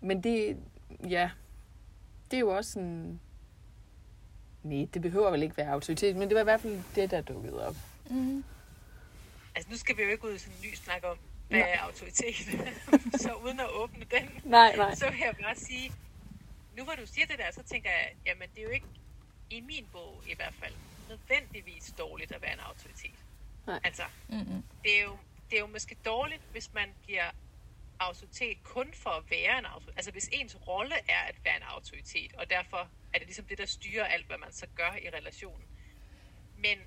[0.00, 0.56] men det,
[1.08, 1.30] ja,
[2.30, 3.20] det er jo også sådan...
[4.62, 7.20] Nej, det behøver vel ikke være autoritet, men det var i hvert fald det, der
[7.20, 7.76] dukkede op.
[8.10, 8.44] Mm.
[9.54, 11.16] Altså, nu skal vi jo ikke ud i sådan en ny snak om,
[11.48, 12.34] hvad er autoritet?
[13.22, 14.94] så uden at åbne den, nej, nej.
[14.94, 15.92] så vil jeg bare sige,
[16.76, 18.86] nu hvor du siger det der, så tænker jeg, jamen det er jo ikke,
[19.50, 20.74] i min bog i hvert fald,
[21.08, 23.24] nødvendigvis dårligt at være en autoritet.
[23.66, 23.80] Nej.
[23.84, 24.62] Altså, mm-hmm.
[24.84, 25.18] det, er jo,
[25.50, 27.30] det er jo måske dårligt, hvis man bliver
[27.98, 29.96] autoritet kun for at være en autoritet.
[29.96, 33.58] Altså hvis ens rolle er at være en autoritet, og derfor er det ligesom det,
[33.58, 35.66] der styrer alt, hvad man så gør i relationen.
[36.58, 36.78] Men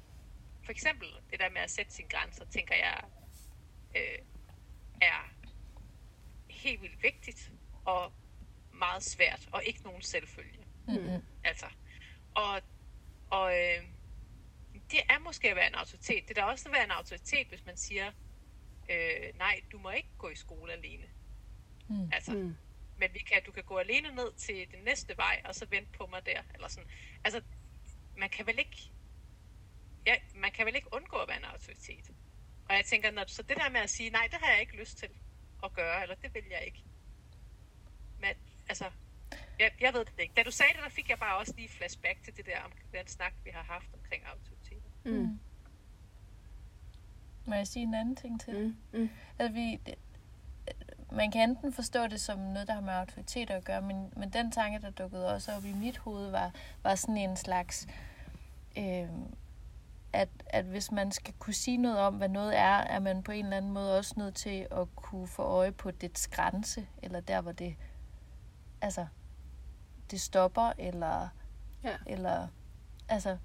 [0.65, 3.03] for eksempel det der med at sætte sine grænser, tænker jeg,
[3.95, 4.19] øh,
[5.01, 5.33] er
[6.49, 7.51] helt vildt vigtigt,
[7.85, 8.13] og
[8.79, 10.65] meget svært, og ikke nogen selvfølge.
[10.87, 11.21] Mm-hmm.
[11.43, 11.65] Altså,
[12.35, 12.61] og,
[13.29, 13.83] og øh,
[14.91, 16.27] det er måske at være en autoritet.
[16.27, 18.11] Det er da også at være en autoritet, hvis man siger,
[18.89, 21.05] øh, nej, du må ikke gå i skole alene.
[21.89, 22.09] Mm.
[22.13, 22.55] Altså, Mm.
[22.97, 25.91] men vi kan, du kan gå alene ned til den næste vej, og så vente
[25.97, 26.41] på mig der.
[26.53, 26.89] Eller sådan.
[27.23, 27.41] Altså,
[28.17, 28.91] man kan vel ikke,
[30.05, 32.11] ja, man kan vel ikke undgå at være en autoritet.
[32.69, 34.75] Og jeg tænker, når, så det der med at sige, nej, det har jeg ikke
[34.75, 35.09] lyst til
[35.63, 36.83] at gøre, eller det vil jeg ikke.
[38.19, 38.35] Men
[38.69, 38.85] altså,
[39.59, 40.33] jeg, jeg ved det ikke.
[40.37, 42.71] Da du sagde det, der fik jeg bare også lige flashback til det der, om
[42.93, 44.89] den snak, vi har haft omkring autoriteter.
[45.05, 45.39] Mm.
[47.45, 48.75] Må jeg sige en anden ting til?
[48.93, 48.99] Mm.
[48.99, 49.09] Mm.
[49.39, 49.95] Altså, vi, det,
[51.11, 54.29] man kan enten forstå det som noget, der har med autoritet at gøre, men, men
[54.29, 56.51] den tanke, der dukkede også op i mit hoved, var,
[56.83, 57.87] var sådan en slags,
[58.77, 59.07] øh,
[60.13, 63.31] at, at hvis man skal kunne sige noget om, hvad noget er, er man på
[63.31, 67.19] en eller anden måde også nødt til at kunne få øje på dets grænse, eller
[67.19, 67.75] der, hvor det,
[68.81, 69.05] altså,
[70.11, 71.27] det stopper, eller,
[71.83, 71.97] Ja.
[72.05, 72.47] eller
[73.09, 73.37] altså,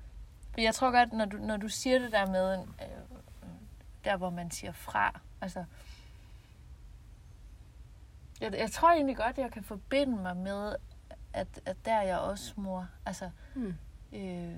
[0.59, 3.18] jeg tror godt, når du, når du siger det der med, øh,
[4.05, 5.64] der hvor man siger fra, altså,
[8.41, 10.76] jeg, jeg tror egentlig godt, jeg kan forbinde mig med,
[11.32, 12.89] at, at der er jeg også mor.
[13.07, 13.74] Altså, Mm.
[14.12, 14.57] øh,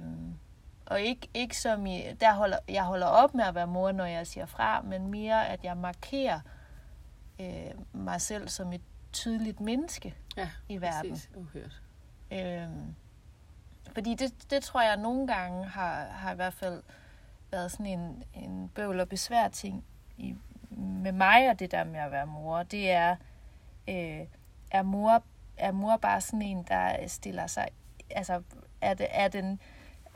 [0.86, 4.04] og ikke, ikke som i, der holder, jeg holder op med at være mor, når
[4.04, 6.40] jeg siger fra, men mere, at jeg markerer
[7.40, 8.80] øh, mig selv som et
[9.12, 11.10] tydeligt menneske Ja, i verden.
[11.10, 11.30] præcis.
[11.34, 11.82] Uhørt.
[12.32, 12.94] Øhm,
[13.92, 16.82] fordi det, det tror jeg nogle gange har, har i hvert fald
[17.50, 19.84] været sådan en, en bøvl og besvær ting
[20.16, 20.36] i,
[20.76, 22.62] med mig og det der med at være mor.
[22.62, 23.16] Det er,
[23.88, 24.20] øh,
[24.70, 25.22] er, mor,
[25.56, 27.68] er mor bare sådan en, der stiller sig,
[28.10, 28.42] altså
[28.80, 29.60] er, det, er den,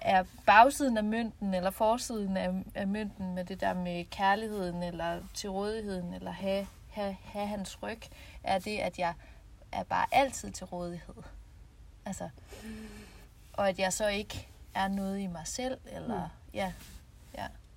[0.00, 5.20] er bagsiden af mønten eller forsiden af, af mønten med det der med kærligheden eller
[5.34, 8.00] til rådigheden eller have, have, have hans ryg,
[8.44, 9.14] er det, at jeg
[9.72, 11.14] er bare altid til rådighed.
[12.04, 12.28] Altså,
[13.52, 16.54] og at jeg så ikke er noget i mig selv, eller Mm.
[16.54, 16.72] ja,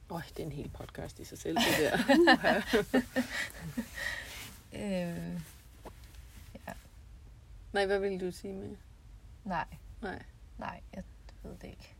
[0.09, 2.61] Øj, det er en hel podcast i sig selv, det der.
[4.73, 5.39] øh,
[7.73, 8.75] Nej, hvad vil du sige med?
[9.43, 9.65] nej,
[10.01, 10.21] Nej.
[10.57, 11.03] nej, jeg
[11.43, 11.95] ved det ikke.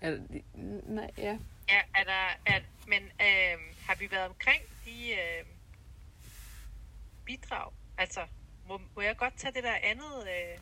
[0.00, 0.44] Er det,
[0.88, 1.38] nej, ja.
[1.68, 5.44] Ja, er der, er, men øh, har vi været omkring de øh,
[7.26, 7.72] bidrag?
[7.98, 8.20] Altså,
[8.68, 10.58] må, må jeg godt tage det der andet øh,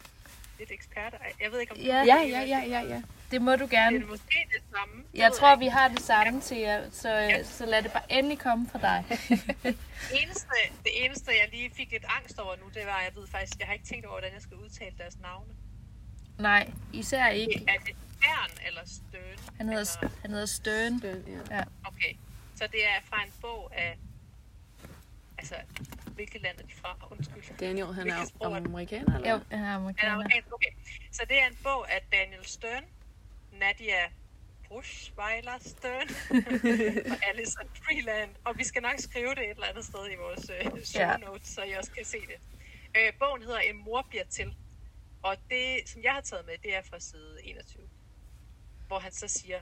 [0.59, 1.19] lidt eksperter?
[1.41, 1.97] Jeg ved ikke, om Ja.
[2.07, 3.03] Ja, ja, ja, ja, ja.
[3.31, 3.97] Det må du Det gerne.
[3.97, 4.95] er måske det samme.
[5.13, 5.61] Det Jeg tror, ikke.
[5.65, 7.43] vi har det samme til jer, så, Ja.
[7.45, 9.05] så lad det bare endelig komme fra dig.
[9.09, 9.77] Det
[10.23, 10.47] eneste,
[10.85, 13.67] det eneste, jeg lige fik lidt angst over nu, det var, jeg ved faktisk, jeg
[13.67, 15.53] har ikke tænkt over, hvordan jeg skal udtale deres navne.
[16.39, 17.65] Nej, især ikke.
[17.69, 19.39] Er det Stern eller Støn?
[19.57, 20.93] Han hedder, Altså, han hedder Støn.
[20.99, 21.63] Den, ja.
[21.87, 22.17] okay,
[22.57, 23.99] så det er fra en bog af...
[25.53, 25.57] Altså,
[26.15, 27.09] hvilket land er de fra?
[27.11, 27.59] Undskyld.
[27.59, 29.31] Daniel, han Hvilket er er amerikaner, eller?
[29.31, 30.53] Jo, han er Han er amerikaner.
[30.53, 30.71] okay.
[31.13, 32.85] Så det er en bog af Daniel Stern,
[33.53, 34.03] Nadia
[34.69, 36.09] Bruchweiler Stern
[37.13, 38.31] og Alison Freeland.
[38.45, 41.17] Og vi skal nok skrive det et eller andet sted i vores øh, show Ja.
[41.17, 42.39] notes, så I også kan se det.
[42.97, 44.55] Øh, bogen hedder En mor bliver til.
[45.23, 47.83] Og det, som jeg har taget med, det er fra side 21.
[48.87, 49.61] Hvor han så siger,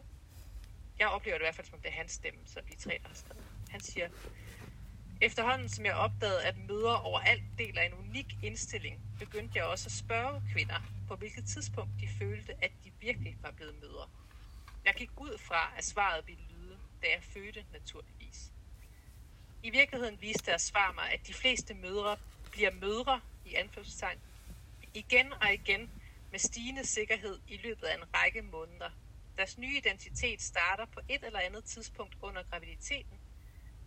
[0.98, 2.98] jeg oplever det i hvert fald som om det er hans stemme, så vi tre,
[3.02, 3.44] der har skrevet.
[3.70, 4.08] Han siger,
[5.22, 9.92] Efterhånden som jeg opdagede, at mødre overalt deler en unik indstilling, begyndte jeg også at
[9.92, 14.06] spørge kvinder, på hvilket tidspunkt de følte, at de virkelig var blevet mødre.
[14.84, 18.52] Jeg gik ud fra, at svaret ville lyde, da jeg fødte naturligvis.
[19.62, 22.16] I virkeligheden viste deres svar mig, at de fleste mødre
[22.50, 24.18] bliver mødre i anførselstegn
[24.94, 25.90] igen og igen
[26.30, 28.90] med stigende sikkerhed i løbet af en række måneder.
[29.36, 33.20] Deres nye identitet starter på et eller andet tidspunkt under graviditeten,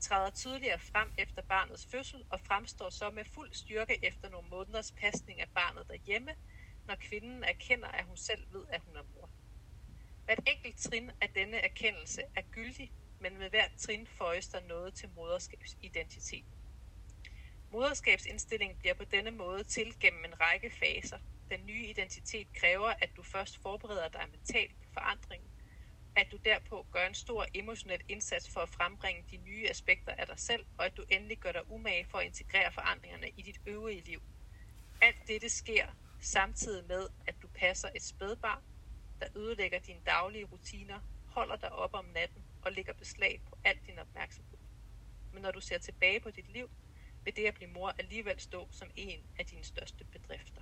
[0.06, 4.92] træder tydeligere frem efter barnets fødsel og fremstår så med fuld styrke efter nogle måneders
[4.92, 6.36] pasning af barnet derhjemme,
[6.88, 9.30] når kvinden erkender, at hun selv ved, at hun er mor.
[10.26, 14.94] Hvert enkelt trin af denne erkendelse er gyldig, men med hvert trin føjes der noget
[14.94, 16.58] til moderskabsidentiteten.
[17.72, 21.20] Moderskabsindstillingen bliver på denne måde til gennem en række faser.
[21.50, 25.50] Den nye identitet kræver, at du først forbereder dig mentalt på forandringen,
[26.16, 30.28] at du derpå gør en stor emotionel indsats for at frembringe de nye aspekter af
[30.28, 33.58] dig selv, og at du endelig gør dig umage for at integrere forandringerne i dit
[33.66, 34.22] øvrige liv.
[35.02, 35.86] Alt dette sker
[36.22, 38.64] samtidig med, at du passer et spædbarn,
[39.22, 43.78] der ødelægger dine daglige rutiner, holder dig op om natten og lægger beslag på al
[43.88, 44.58] din opmærksomhed.
[45.34, 46.70] Men når du ser tilbage på dit liv,
[47.24, 50.62] vil det at blive mor alligevel stå som en af dine største bedrifter.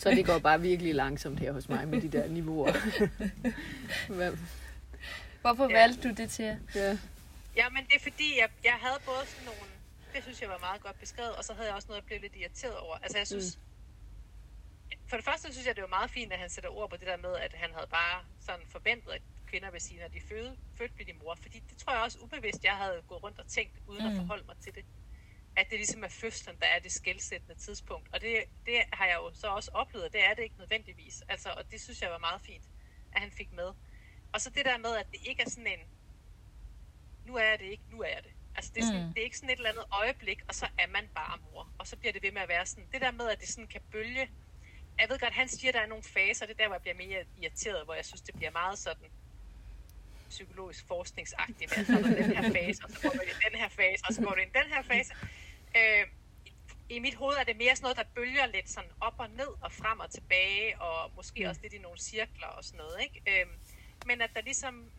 [0.00, 2.72] Så det går bare virkelig langsomt her hos mig med de der niveauer.
[4.16, 4.32] Hvad?
[5.40, 5.78] Hvorfor Ja.
[5.80, 6.58] valgte du det til?
[6.74, 6.98] Ja.
[7.56, 9.66] Ja, men det er fordi, jeg, jeg havde både sådan nogle,
[10.14, 12.20] det synes jeg var meget godt beskrevet, og så havde jeg også noget, jeg blev
[12.20, 12.96] lidt irriteret over.
[13.02, 14.96] Altså jeg synes, mm.
[15.10, 17.06] for det første synes jeg, det var meget fint, at han sætter ord på det
[17.06, 20.56] der med, at han havde bare sådan forventet, at kvinder vil sige, når de føde,
[20.78, 21.34] født bliver de mor.
[21.42, 24.10] Fordi det tror jeg også ubevidst, jeg havde gået rundt og tænkt, uden mm.
[24.10, 24.84] at forholde mig til det.
[25.56, 28.08] At det ligesom er fødslen, der er det skældsættende tidspunkt.
[28.12, 31.22] Og det, det har jeg jo så også oplevet, det er det ikke nødvendigvis.
[31.28, 32.64] Altså, og det synes jeg var meget fint,
[33.12, 33.72] at han fik med.
[34.32, 35.78] Og så det der med, at det ikke er sådan en,
[37.26, 38.32] nu er jeg det ikke, nu er jeg det.
[38.56, 39.14] Altså, det er, sådan, mm.
[39.14, 41.68] det er ikke sådan et eller andet øjeblik, og så er man bare mor.
[41.78, 42.88] Og så bliver det ved med at være sådan.
[42.92, 44.30] Det der med, at det sådan kan bølge.
[44.98, 46.46] Jeg ved godt, han siger, at der er nogle faser.
[46.46, 49.10] Det er der, hvor jeg bliver mere irriteret, hvor jeg synes, det bliver meget sådan
[50.28, 51.76] psykologisk forskningsagtigt.
[51.76, 54.22] Med, at den her fase, og så går du i den her fase, og så
[54.22, 55.14] går du i den her fase.
[55.76, 56.06] Øh,
[56.88, 59.52] i mit hoved er det mere sådan noget, der bølger lidt sådan op og ned
[59.60, 61.48] og frem og tilbage, og måske mm.
[61.48, 62.96] også lidt i nogle cirkler og sådan noget.
[63.02, 63.40] Ikke?
[63.40, 63.46] Øh,
[64.06, 64.90] men at der ligesom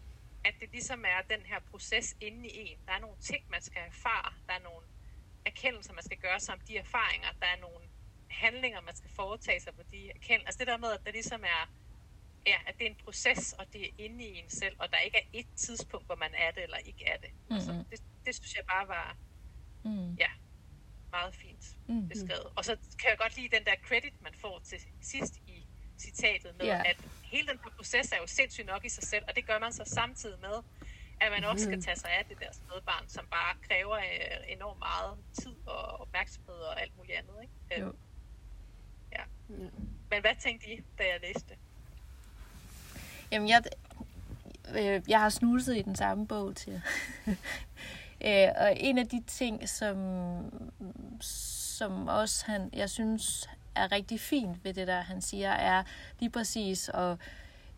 [0.44, 2.78] at det ligesom er den her proces inde i en.
[2.88, 4.34] Der er nogle ting, man skal erfare.
[4.48, 4.86] Der er nogle
[5.46, 7.28] erkendelser, man skal gøre sig om de erfaringer.
[7.40, 7.86] Der er nogle
[8.30, 10.48] handlinger, man skal foretage sig på de erkendelser.
[10.48, 11.64] Altså det der med, at der ligesom er,
[12.48, 14.98] ja, at det er en proces, og det er inde i en selv, og der
[14.98, 17.32] ikke er et tidspunkt, hvor man er det eller ikke er det.
[17.34, 17.56] Mm-hmm.
[17.56, 19.18] Altså, det, det synes jeg bare var,
[19.84, 20.14] mm.
[20.14, 20.32] ja,
[21.12, 22.09] meget fint mm-hmm.
[22.09, 22.47] beskrevet.
[22.55, 25.68] Og så kan jeg godt lide den der credit, man får til sidst i
[25.99, 26.89] citatet med, yeah.
[26.89, 29.59] at hele den her proces er jo sindssygt nok i sig selv, og det gør
[29.59, 30.57] man så samtidig med,
[31.22, 31.86] at man også skal mhm.
[31.86, 36.55] tage sig af det der spædbarn, som bare kræver øh, enormt meget tid og opmærksomhed
[36.55, 37.36] og alt muligt andet.
[37.41, 37.86] Ikke?
[37.86, 37.93] Jo.
[39.12, 39.24] Ja.
[39.49, 39.55] ja.
[40.09, 41.55] Men hvad tænkte I, da jeg læste
[43.32, 43.64] Jamen, jeg,
[44.70, 46.82] øh, jeg har snuset i den samme bog til
[48.26, 49.98] øh, Og en af de ting, som,
[51.22, 55.84] som også han, jeg synes, er rigtig fint ved det der, han siger, er
[56.20, 57.18] lige præcis at,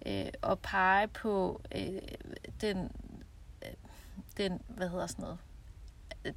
[0.06, 2.02] øh, at pege på øh,
[2.62, 2.92] den,
[3.62, 3.74] øh,
[4.38, 5.38] den, hvad hedder sådan noget,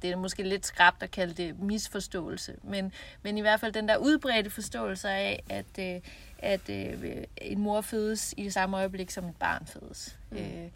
[0.01, 2.93] det er måske lidt skrabt at kalde det misforståelse, men,
[3.23, 6.01] men i hvert fald den der udbredte forståelse af, at, øh,
[6.39, 10.17] at øh, en mor fødes i det samme øjeblik, som et barn fødes.
[10.31, 10.37] Mm.
[10.37, 10.69] Øh,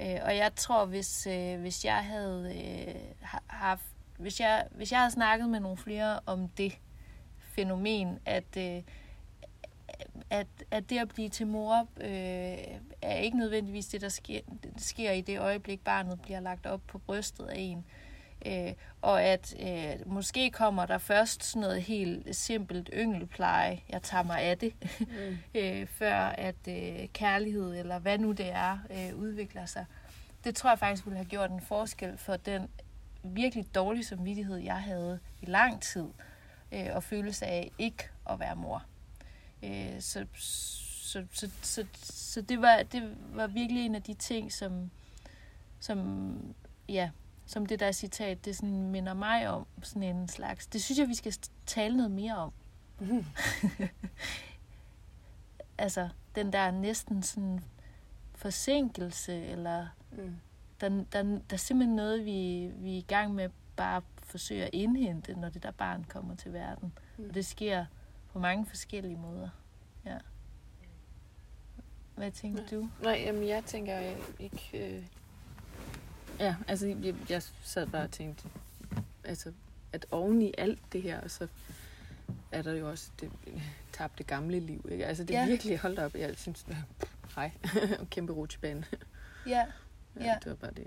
[0.00, 2.94] øh, og jeg tror, hvis, øh, hvis jeg havde øh,
[3.46, 3.84] haft,
[4.18, 6.78] hvis jeg, hvis jeg havde snakket med nogle flere om det,
[7.38, 8.82] fænomen, at, øh,
[10.30, 14.82] at, at det at blive til mor øh, er ikke nødvendigvis det, der sker, det
[14.82, 17.78] sker i det øjeblik, barnet bliver lagt op på brystet af en.
[17.78, 17.99] Øh,
[19.02, 24.40] og at øh, måske kommer der først sådan noget helt simpelt yngelpleje, jeg tager mig
[24.40, 25.38] af det, mm.
[25.60, 29.84] øh, før at øh, kærlighed eller hvad nu det er, øh, udvikler sig.
[30.44, 32.68] Det tror jeg faktisk ville have gjort en forskel for den
[33.24, 36.04] virkelig dårlige samvittighed, jeg havde i lang tid.
[36.04, 36.24] Øh,
[36.72, 38.84] øh, og følelse af ikke at være mor.
[39.62, 44.52] Øh, så, så, så, så, så det, var, det var virkelig en af de ting,
[44.52, 44.90] som,
[45.80, 46.54] som,
[46.88, 47.10] ja,
[47.50, 50.66] som det der citat, det sådan minder mig om sådan en slags.
[50.66, 51.34] Det synes jeg, vi skal
[51.66, 52.52] tale noget mere om.
[53.00, 53.24] Mm.
[55.78, 57.60] altså, den der næsten sådan
[58.34, 60.36] forsinkelse, eller mm.
[60.80, 64.70] der, der, der er simpelthen noget, vi, vi er i gang med bare forsøge at
[64.72, 66.92] indhente, når det der barn kommer til verden.
[67.18, 67.28] Mm.
[67.28, 67.86] Og det sker
[68.32, 69.48] på mange forskellige måder.
[70.04, 70.18] Ja.
[72.14, 72.70] Hvad tænker Nej.
[72.70, 72.88] du?
[73.02, 73.98] Nej, jamen jeg tænker
[74.38, 74.96] ikke...
[74.96, 75.06] Øh...
[76.40, 78.48] Ja, altså jeg, jeg sad bare og tænkte,
[79.24, 79.52] altså,
[79.92, 81.48] at oven i alt det her, så
[82.52, 83.30] er der jo også det
[83.92, 84.88] tabte gamle liv.
[84.90, 85.06] Ikke?
[85.06, 85.46] Altså det er ja.
[85.46, 86.14] virkelig holdt op.
[86.14, 86.66] Jeg synes,
[87.34, 87.50] hej,
[88.10, 88.84] kæmpe rutsjebane.
[89.46, 89.66] Ja.
[90.16, 90.24] ja.
[90.24, 90.36] ja.
[90.44, 90.86] Det var bare det.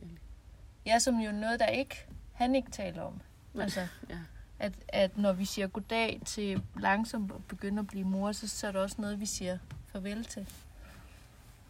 [0.86, 3.22] Ja, som jo noget, der ikke, han ikke taler om.
[3.60, 4.18] Altså, ja.
[4.60, 8.68] at, at når vi siger goddag til langsomt at begynde at blive mor, så, så
[8.68, 10.47] er det også noget, vi siger farvel til.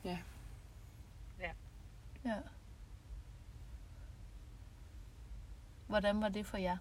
[0.06, 0.18] Ja.
[1.40, 1.50] Ja.
[2.26, 2.36] Ja.
[5.94, 6.78] Hvordan var det for jer?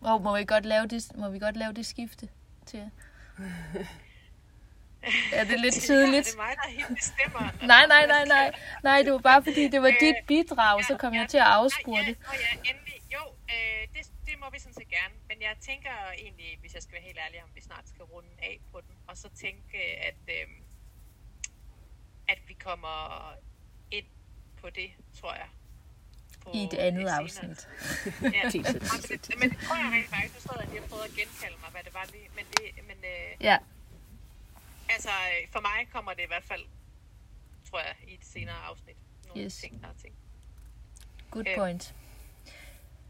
[0.00, 2.28] Og må vi godt lave det, må vi godt lave det skifte
[2.66, 2.90] til jer?
[5.32, 6.26] Ja, det er lidt tidligt.
[6.26, 7.40] det er mig, der helt bestemmer.
[7.72, 8.52] nej, nej, nej, nej.
[8.82, 11.44] Nej, det var bare fordi, det var øh, dit bidrag, så kom jeg til at
[11.44, 12.16] afspore det.
[12.32, 12.98] Ja, ja, endelig.
[13.16, 13.22] Jo,
[13.54, 15.14] øh, det, det må vi sådan set gerne.
[15.28, 18.34] Men jeg tænker egentlig, hvis jeg skal være helt ærlig, om vi snart skal runde
[18.42, 18.94] af på den.
[19.06, 19.78] Og så tænke,
[20.08, 20.46] at, øh,
[22.28, 23.32] at vi kommer
[23.90, 24.06] ind
[24.60, 24.90] på det,
[25.20, 25.48] tror jeg.
[26.44, 27.60] På I et andet afsnit.
[28.22, 28.44] ja,
[29.40, 30.34] men det tror jeg rent faktisk.
[30.34, 32.28] Nu stod jeg prøvede at genkalde mig, hvad det var lige.
[32.36, 33.58] Men, det, men øh, ja
[34.88, 36.64] altså, øh, for mig kommer det i hvert fald,
[37.70, 38.96] tror jeg, i et senere afsnit.
[39.26, 39.56] Nogle yes.
[39.56, 40.14] ting, der er ting.
[41.30, 41.56] Good øh.
[41.56, 41.94] point.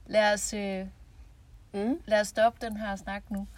[0.07, 0.87] Lad os, øh,
[1.73, 2.01] mm.
[2.07, 3.49] lad os stoppe den her snak nu.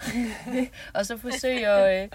[0.95, 2.11] og så forsøge at, øh,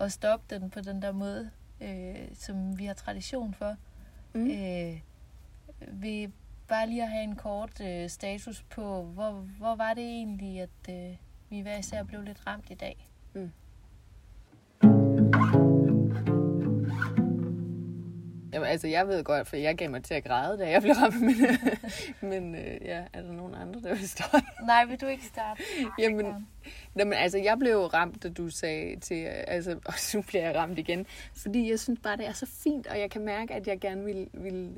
[0.00, 1.50] at stoppe den på den der måde,
[1.80, 3.76] øh, som vi har tradition for.
[4.32, 4.50] Mm.
[4.50, 5.00] Øh,
[5.80, 6.30] vi
[6.68, 10.88] bare lige at have en kort øh, status på, hvor, hvor var det egentlig, at
[10.90, 11.16] øh,
[11.50, 13.50] vi hver især blev lidt ramt i dag Mm.
[18.52, 20.94] Jamen, altså, jeg ved godt, for jeg gav mig til at græde, da jeg blev
[20.94, 21.34] ramt, men,
[22.30, 24.46] men øh, ja, er der nogen andre, der vil starte?
[24.66, 25.62] Nej, vil du ikke starte?
[25.98, 26.46] Jamen,
[26.98, 30.78] jamen, altså, jeg blev ramt, da du sagde til, altså, og så bliver jeg ramt
[30.78, 31.06] igen,
[31.36, 34.04] fordi jeg synes bare, det er så fint, og jeg kan mærke, at jeg gerne
[34.04, 34.72] vil, vil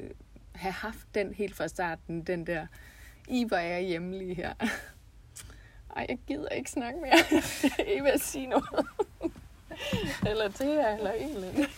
[0.57, 2.67] have haft den helt fra starten, den der,
[3.29, 4.55] I hvor er jeg hjemme lige her.
[5.97, 7.43] Ej, jeg gider ikke snakke mere.
[7.97, 8.87] jeg vil sige noget.
[10.31, 11.69] eller til jer, eller egentlig.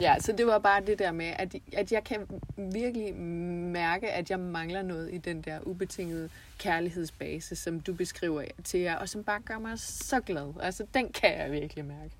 [0.00, 4.30] Ja, så det var bare det der med, at, at jeg kan virkelig mærke, at
[4.30, 9.24] jeg mangler noget i den der ubetingede kærlighedsbase, som du beskriver til jer, og som
[9.24, 10.54] bare gør mig så glad.
[10.60, 12.14] Altså, den kan jeg virkelig mærke.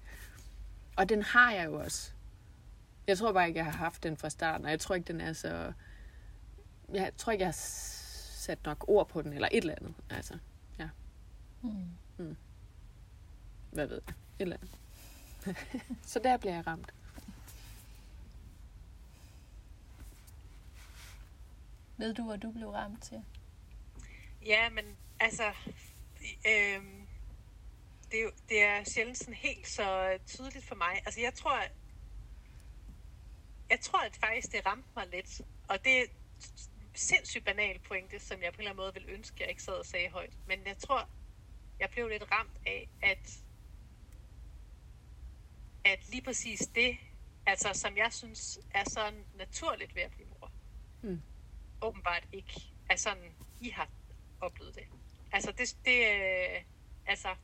[0.97, 2.14] Og den har jeg jo også.
[3.07, 5.21] Jeg tror bare ikke, jeg har haft den fra starten, og jeg tror ikke, den
[5.21, 5.73] er så...
[6.93, 7.53] Jeg tror ikke, jeg har
[8.39, 9.95] sat nok ord på den, eller et eller andet.
[10.11, 10.39] Altså,
[10.79, 10.89] ja.
[11.63, 11.89] Mm.
[12.19, 12.37] Mm.
[13.73, 14.15] Hvad ved jeg?
[14.39, 14.79] Et eller andet.
[16.13, 16.95] så der bliver jeg ramt.
[21.97, 23.25] Ved du, hvad du blev ramt til?
[24.47, 24.85] Ja, men
[25.21, 25.53] altså,
[26.21, 26.83] øh,
[28.11, 31.03] det, er jo, det er sjældent sådan helt så tydeligt for mig.
[31.07, 31.63] Altså, jeg tror,
[33.71, 35.41] jeg tror at faktisk, det ramte mig lidt.
[35.69, 36.07] Og det er
[36.95, 39.75] sindssygt banal pointe, som jeg på en eller anden måde ville ønske, jeg ikke sad
[39.75, 40.33] og sagde højt.
[40.47, 41.09] Men jeg tror,
[41.81, 43.43] jeg blev lidt ramt af, at,
[45.85, 46.97] at lige præcis det,
[47.47, 50.53] altså som jeg synes er så naturligt ved at blive mor,
[51.03, 51.23] mm.
[51.83, 53.89] åbenbart ikke er sådan, I har
[54.41, 54.85] oplevet det.
[55.33, 56.63] Altså det, det øh,
[57.07, 57.35] altså,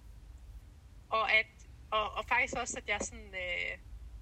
[1.11, 1.47] og at,
[1.91, 3.79] og, og faktisk også, at jeg sådan, øh,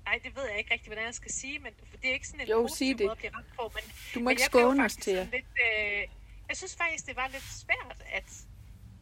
[0.08, 2.40] nej, det ved jeg ikke rigtig, hvordan jeg skal sige, men det er ikke sådan
[2.40, 3.06] en jo, positiv det.
[3.06, 3.84] måde at blive ramt på, men,
[4.14, 5.26] du må men ikke skåne os til jer.
[5.36, 6.02] lidt, øh,
[6.48, 8.28] jeg synes faktisk, det var lidt svært, at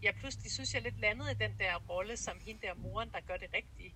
[0.03, 3.20] jeg pludselig synes, jeg lidt landede i den der rolle som hende der moren, der
[3.28, 3.94] gør det rigtige.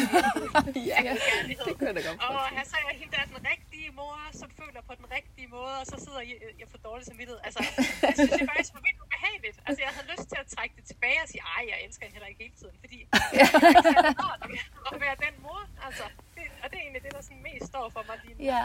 [0.90, 1.14] ja, ja,
[1.48, 4.50] det kunne jeg da godt Og her så er hende der den rigtige mor, som
[4.60, 7.40] føler på den rigtige måde, og så sidder jeg, jeg får dårlig samvittighed.
[7.46, 7.60] Altså,
[8.02, 9.56] jeg synes det faktisk var vildt ubehageligt.
[9.66, 12.14] Altså, jeg havde lyst til at trække det tilbage og sige, ej, jeg elsker hende
[12.16, 12.98] heller ikke hele tiden, fordi
[13.40, 15.62] jeg er ikke at være den mor.
[15.86, 16.04] Altså,
[16.36, 18.44] det, og det er egentlig det, der sådan mest står for mig lige nu.
[18.52, 18.62] Ja.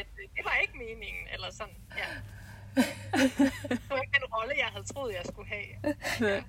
[0.00, 2.08] At øh, det var ikke meningen, eller sådan, ja.
[2.76, 6.44] Det var ikke den rolle, jeg havde troet, jeg skulle have.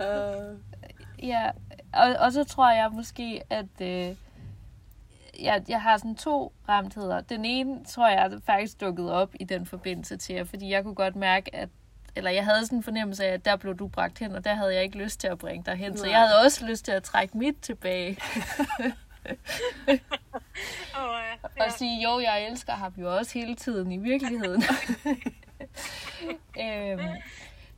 [0.00, 0.58] Uh,
[1.22, 1.50] Ja,
[1.92, 4.16] og, og så tror jeg måske, at øh,
[5.40, 7.20] jeg, jeg har sådan to ramtheder.
[7.20, 10.94] Den ene tror jeg faktisk dukket op i den forbindelse til jer, fordi jeg kunne
[10.94, 11.68] godt mærke, at
[12.16, 14.54] eller jeg havde sådan en fornemmelse af, at der blev du bragt hen, og der
[14.54, 15.96] havde jeg ikke lyst til at bringe dig hen.
[15.96, 16.12] Så Nej.
[16.12, 18.18] jeg havde også lyst til at trække mit tilbage.
[20.94, 24.62] Og, øh, Og sige, jo, jeg elsker ham jo også hele tiden i virkeligheden.
[26.64, 27.08] øhm,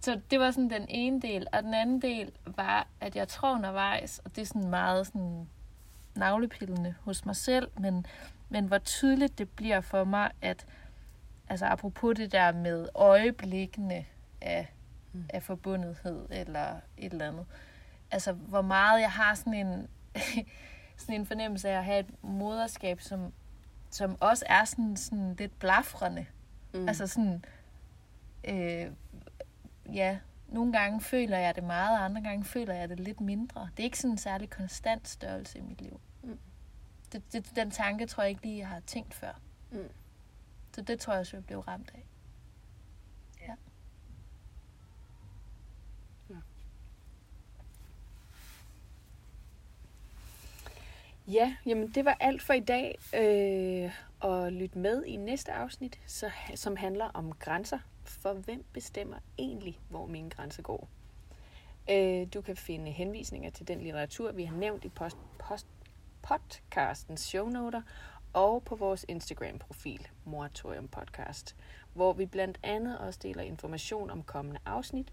[0.01, 1.47] så det var sådan den ene del.
[1.53, 5.49] Og den anden del var, at jeg tror undervejs, og det er sådan meget sådan
[6.15, 8.07] navlepillende hos mig selv, men,
[8.49, 10.67] men hvor tydeligt det bliver for mig, at
[11.49, 14.05] altså apropos det der med øjeblikkene
[14.41, 14.69] af,
[15.13, 15.25] mm.
[15.29, 17.47] af forbundethed eller et eller andet.
[18.11, 19.89] Altså hvor meget jeg har sådan en,
[20.97, 23.33] sådan en fornemmelse af at have et moderskab, som,
[23.91, 26.27] som også er sådan, sådan lidt blafrende.
[26.75, 26.89] Mm.
[26.89, 27.45] Altså sådan,
[28.45, 28.91] øh,
[29.95, 30.19] ja,
[30.49, 33.69] nogle gange føler jeg det meget, og andre gange føler jeg det lidt mindre.
[33.77, 36.01] Det er ikke sådan en særlig konstant størrelse i mit liv.
[36.23, 36.39] Mm.
[37.13, 39.41] Det, det, den tanke tror jeg ikke lige, jeg har tænkt før.
[39.71, 39.89] Mm.
[40.75, 42.05] Så det tror jeg også, jeg blev ramt af.
[51.29, 52.99] Ja, jamen det var alt for i dag.
[53.15, 57.79] Øh, og lyt med i næste afsnit, så, som handler om grænser.
[58.05, 60.89] For hvem bestemmer egentlig, hvor mine grænser går?
[61.91, 65.67] Øh, du kan finde henvisninger til den litteratur, vi har nævnt i post, post,
[66.23, 67.83] podcastens shownoter
[68.33, 71.57] og på vores Instagram-profil, Moratorium Podcast,
[71.95, 75.13] hvor vi blandt andet også deler information om kommende afsnit.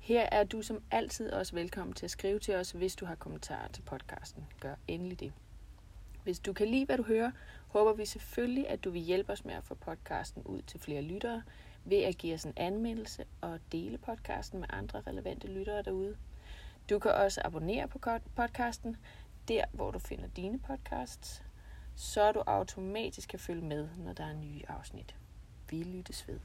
[0.00, 3.14] Her er du som altid også velkommen til at skrive til os, hvis du har
[3.14, 4.46] kommentarer til podcasten.
[4.60, 5.32] Gør endelig det.
[6.22, 7.30] Hvis du kan lide, hvad du hører,
[7.68, 11.02] håber vi selvfølgelig, at du vil hjælpe os med at få podcasten ud til flere
[11.02, 11.42] lyttere,
[11.84, 16.16] ved at give os en anmeldelse og dele podcasten med andre relevante lyttere derude.
[16.90, 17.98] Du kan også abonnere på
[18.36, 18.96] podcasten,
[19.48, 21.42] der hvor du finder dine podcasts,
[21.96, 25.16] så du automatisk kan følge med, når der er nye afsnit.
[25.70, 26.38] Vi lyttes ved.